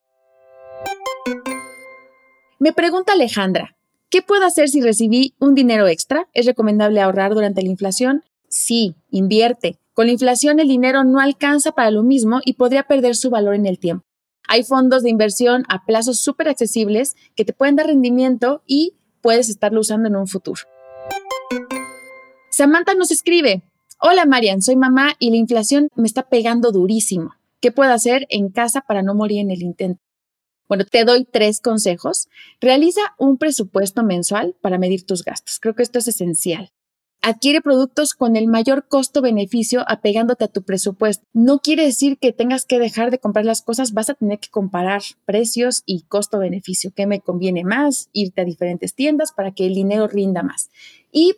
Me 2.60 2.72
pregunta 2.72 3.14
Alejandra, 3.14 3.73
¿qué 4.14 4.22
puedo 4.22 4.46
hacer 4.46 4.68
si 4.68 4.80
recibí 4.80 5.34
un 5.40 5.56
dinero 5.56 5.88
extra? 5.88 6.28
¿Es 6.34 6.46
recomendable 6.46 7.00
ahorrar 7.00 7.34
durante 7.34 7.64
la 7.64 7.68
inflación? 7.68 8.22
Sí, 8.48 8.94
invierte. 9.10 9.80
Con 9.92 10.06
la 10.06 10.12
inflación 10.12 10.60
el 10.60 10.68
dinero 10.68 11.02
no 11.02 11.18
alcanza 11.18 11.72
para 11.72 11.90
lo 11.90 12.04
mismo 12.04 12.40
y 12.44 12.52
podría 12.52 12.84
perder 12.84 13.16
su 13.16 13.28
valor 13.28 13.56
en 13.56 13.66
el 13.66 13.80
tiempo. 13.80 14.06
Hay 14.46 14.62
fondos 14.62 15.02
de 15.02 15.10
inversión 15.10 15.64
a 15.68 15.84
plazos 15.84 16.20
súper 16.20 16.48
accesibles 16.48 17.16
que 17.34 17.44
te 17.44 17.52
pueden 17.52 17.74
dar 17.74 17.88
rendimiento 17.88 18.62
y 18.68 18.94
puedes 19.20 19.48
estarlo 19.48 19.80
usando 19.80 20.06
en 20.06 20.14
un 20.14 20.28
futuro. 20.28 20.62
Samantha 22.52 22.94
nos 22.94 23.10
escribe, 23.10 23.64
hola 24.00 24.26
Marian, 24.26 24.62
soy 24.62 24.76
mamá 24.76 25.14
y 25.18 25.30
la 25.30 25.38
inflación 25.38 25.88
me 25.96 26.06
está 26.06 26.28
pegando 26.28 26.70
durísimo. 26.70 27.34
¿Qué 27.60 27.72
puedo 27.72 27.92
hacer 27.92 28.28
en 28.30 28.50
casa 28.50 28.82
para 28.82 29.02
no 29.02 29.16
morir 29.16 29.40
en 29.40 29.50
el 29.50 29.62
intento? 29.62 30.03
Bueno, 30.68 30.84
te 30.84 31.04
doy 31.04 31.24
tres 31.24 31.60
consejos. 31.60 32.28
Realiza 32.60 33.00
un 33.18 33.38
presupuesto 33.38 34.02
mensual 34.02 34.56
para 34.60 34.78
medir 34.78 35.04
tus 35.04 35.24
gastos. 35.24 35.58
Creo 35.60 35.74
que 35.74 35.82
esto 35.82 35.98
es 35.98 36.08
esencial. 36.08 36.70
Adquiere 37.26 37.62
productos 37.62 38.12
con 38.12 38.36
el 38.36 38.48
mayor 38.48 38.86
costo-beneficio 38.86 39.82
apegándote 39.88 40.44
a 40.44 40.48
tu 40.48 40.62
presupuesto. 40.62 41.26
No 41.32 41.58
quiere 41.58 41.84
decir 41.84 42.18
que 42.18 42.34
tengas 42.34 42.66
que 42.66 42.78
dejar 42.78 43.10
de 43.10 43.18
comprar 43.18 43.46
las 43.46 43.62
cosas, 43.62 43.94
vas 43.94 44.10
a 44.10 44.14
tener 44.14 44.40
que 44.40 44.50
comparar 44.50 45.00
precios 45.24 45.82
y 45.86 46.02
costo-beneficio. 46.02 46.92
¿Qué 46.94 47.06
me 47.06 47.20
conviene 47.20 47.64
más? 47.64 48.10
Irte 48.12 48.42
a 48.42 48.44
diferentes 48.44 48.94
tiendas 48.94 49.32
para 49.32 49.52
que 49.52 49.66
el 49.66 49.74
dinero 49.74 50.06
rinda 50.06 50.42
más. 50.42 50.68
Y 51.12 51.36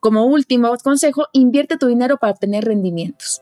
como 0.00 0.26
último 0.26 0.76
consejo, 0.82 1.26
invierte 1.32 1.78
tu 1.78 1.86
dinero 1.86 2.16
para 2.16 2.32
obtener 2.32 2.64
rendimientos. 2.64 3.40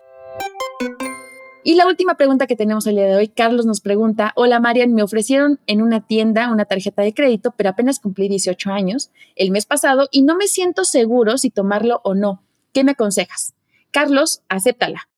Y 1.67 1.75
la 1.75 1.89
última 1.89 2.15
pregunta 2.15 2.47
que 2.47 2.55
tenemos 2.55 2.87
el 2.87 2.95
día 2.95 3.07
de 3.07 3.17
hoy, 3.17 3.27
Carlos 3.27 3.67
nos 3.67 3.81
pregunta, 3.81 4.33
hola 4.37 4.61
Marian, 4.61 4.95
me 4.95 5.03
ofrecieron 5.03 5.59
en 5.67 5.83
una 5.83 6.07
tienda 6.07 6.53
una 6.53 6.65
tarjeta 6.65 7.03
de 7.03 7.13
crédito, 7.13 7.55
pero 7.57 7.71
apenas 7.71 7.99
cumplí 7.99 8.29
18 8.29 8.71
años 8.71 9.11
el 9.35 9.51
mes 9.51 9.67
pasado 9.67 10.07
y 10.13 10.23
no 10.23 10.37
me 10.37 10.47
siento 10.47 10.85
seguro 10.85 11.39
si 11.39 11.51
tomarlo 11.51 12.01
o 12.05 12.15
no. 12.15 12.41
¿Qué 12.73 12.85
me 12.85 12.93
aconsejas? 12.93 13.55
Carlos, 13.91 14.43
acéptala. 14.49 15.09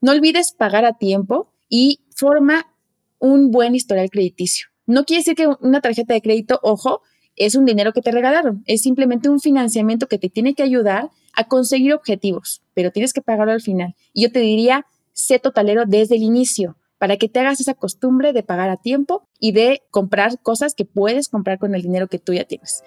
No 0.00 0.12
olvides 0.12 0.52
pagar 0.52 0.84
a 0.84 0.92
tiempo 0.92 1.50
y 1.68 1.98
forma 2.14 2.72
un 3.18 3.50
buen 3.50 3.74
historial 3.74 4.08
crediticio. 4.08 4.68
No 4.86 5.06
quiere 5.06 5.22
decir 5.22 5.34
que 5.34 5.48
una 5.60 5.80
tarjeta 5.80 6.14
de 6.14 6.22
crédito, 6.22 6.60
ojo, 6.62 7.02
es 7.34 7.56
un 7.56 7.64
dinero 7.64 7.92
que 7.92 8.00
te 8.00 8.12
regalaron, 8.12 8.62
es 8.66 8.82
simplemente 8.82 9.28
un 9.28 9.40
financiamiento 9.40 10.06
que 10.06 10.18
te 10.18 10.28
tiene 10.28 10.54
que 10.54 10.62
ayudar 10.62 11.10
a 11.34 11.48
conseguir 11.48 11.94
objetivos, 11.94 12.62
pero 12.74 12.92
tienes 12.92 13.12
que 13.12 13.22
pagarlo 13.22 13.52
al 13.52 13.60
final. 13.60 13.96
Y 14.12 14.22
yo 14.22 14.30
te 14.30 14.38
diría, 14.38 14.86
sé 15.16 15.38
totalero 15.38 15.84
desde 15.86 16.16
el 16.16 16.22
inicio 16.22 16.76
para 16.98 17.16
que 17.16 17.28
te 17.28 17.40
hagas 17.40 17.60
esa 17.60 17.74
costumbre 17.74 18.32
de 18.32 18.42
pagar 18.42 18.70
a 18.70 18.76
tiempo 18.76 19.28
y 19.40 19.52
de 19.52 19.82
comprar 19.90 20.40
cosas 20.40 20.74
que 20.74 20.84
puedes 20.84 21.28
comprar 21.28 21.58
con 21.58 21.74
el 21.74 21.82
dinero 21.82 22.06
que 22.06 22.18
tú 22.18 22.32
ya 22.32 22.44
tienes. 22.44 22.82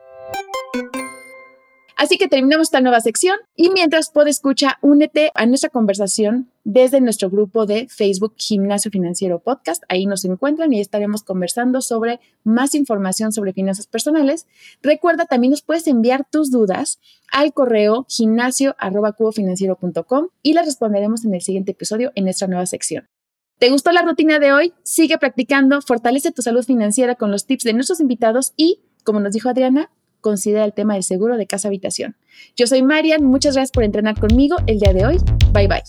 Así 1.99 2.17
que 2.17 2.27
terminamos 2.29 2.67
esta 2.67 2.79
nueva 2.79 3.01
sección 3.01 3.35
y 3.57 3.71
mientras 3.71 4.09
puedes 4.09 4.37
escuchar, 4.37 4.77
únete 4.81 5.31
a 5.35 5.45
nuestra 5.45 5.69
conversación 5.69 6.49
desde 6.63 7.01
nuestro 7.01 7.29
grupo 7.29 7.65
de 7.65 7.89
Facebook 7.89 8.35
Gimnasio 8.37 8.89
Financiero 8.89 9.39
Podcast. 9.39 9.83
Ahí 9.89 10.05
nos 10.05 10.23
encuentran 10.23 10.71
y 10.71 10.79
estaremos 10.79 11.23
conversando 11.23 11.81
sobre 11.81 12.21
más 12.45 12.73
información 12.73 13.33
sobre 13.33 13.51
finanzas 13.51 13.85
personales. 13.85 14.47
Recuerda, 14.81 15.25
también 15.25 15.51
nos 15.51 15.61
puedes 15.61 15.87
enviar 15.87 16.25
tus 16.31 16.51
dudas 16.51 17.01
al 17.33 17.51
correo 17.51 18.05
gimnasio.cubofinanciero.com 18.07 20.29
y 20.41 20.53
las 20.53 20.67
responderemos 20.67 21.25
en 21.25 21.33
el 21.33 21.41
siguiente 21.41 21.73
episodio 21.73 22.13
en 22.15 22.23
nuestra 22.23 22.47
nueva 22.47 22.65
sección. 22.65 23.09
¿Te 23.57 23.71
gustó 23.71 23.91
la 23.91 24.03
rutina 24.03 24.39
de 24.39 24.53
hoy? 24.53 24.73
Sigue 24.83 25.17
practicando, 25.17 25.81
fortalece 25.81 26.31
tu 26.31 26.43
salud 26.43 26.63
financiera 26.63 27.15
con 27.15 27.29
los 27.29 27.45
tips 27.45 27.65
de 27.65 27.73
nuestros 27.73 27.99
invitados 27.99 28.53
y, 28.55 28.83
como 29.03 29.19
nos 29.19 29.33
dijo 29.33 29.49
Adriana, 29.49 29.91
considera 30.21 30.65
el 30.65 30.73
tema 30.73 30.93
del 30.93 31.03
seguro 31.03 31.37
de 31.37 31.47
casa 31.47 31.67
habitación. 31.67 32.15
Yo 32.55 32.67
soy 32.67 32.83
Marian, 32.83 33.23
muchas 33.23 33.55
gracias 33.55 33.71
por 33.71 33.83
entrenar 33.83 34.19
conmigo 34.19 34.57
el 34.67 34.79
día 34.79 34.93
de 34.93 35.05
hoy. 35.05 35.17
Bye 35.53 35.67
bye. 35.67 35.83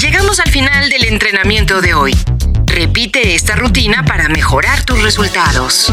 Llegamos 0.00 0.40
al 0.40 0.50
final 0.50 0.90
del 0.90 1.04
entrenamiento 1.04 1.80
de 1.80 1.94
hoy. 1.94 2.12
Repite 2.66 3.34
esta 3.34 3.54
rutina 3.54 4.04
para 4.04 4.28
mejorar 4.28 4.84
tus 4.84 5.02
resultados. 5.02 5.92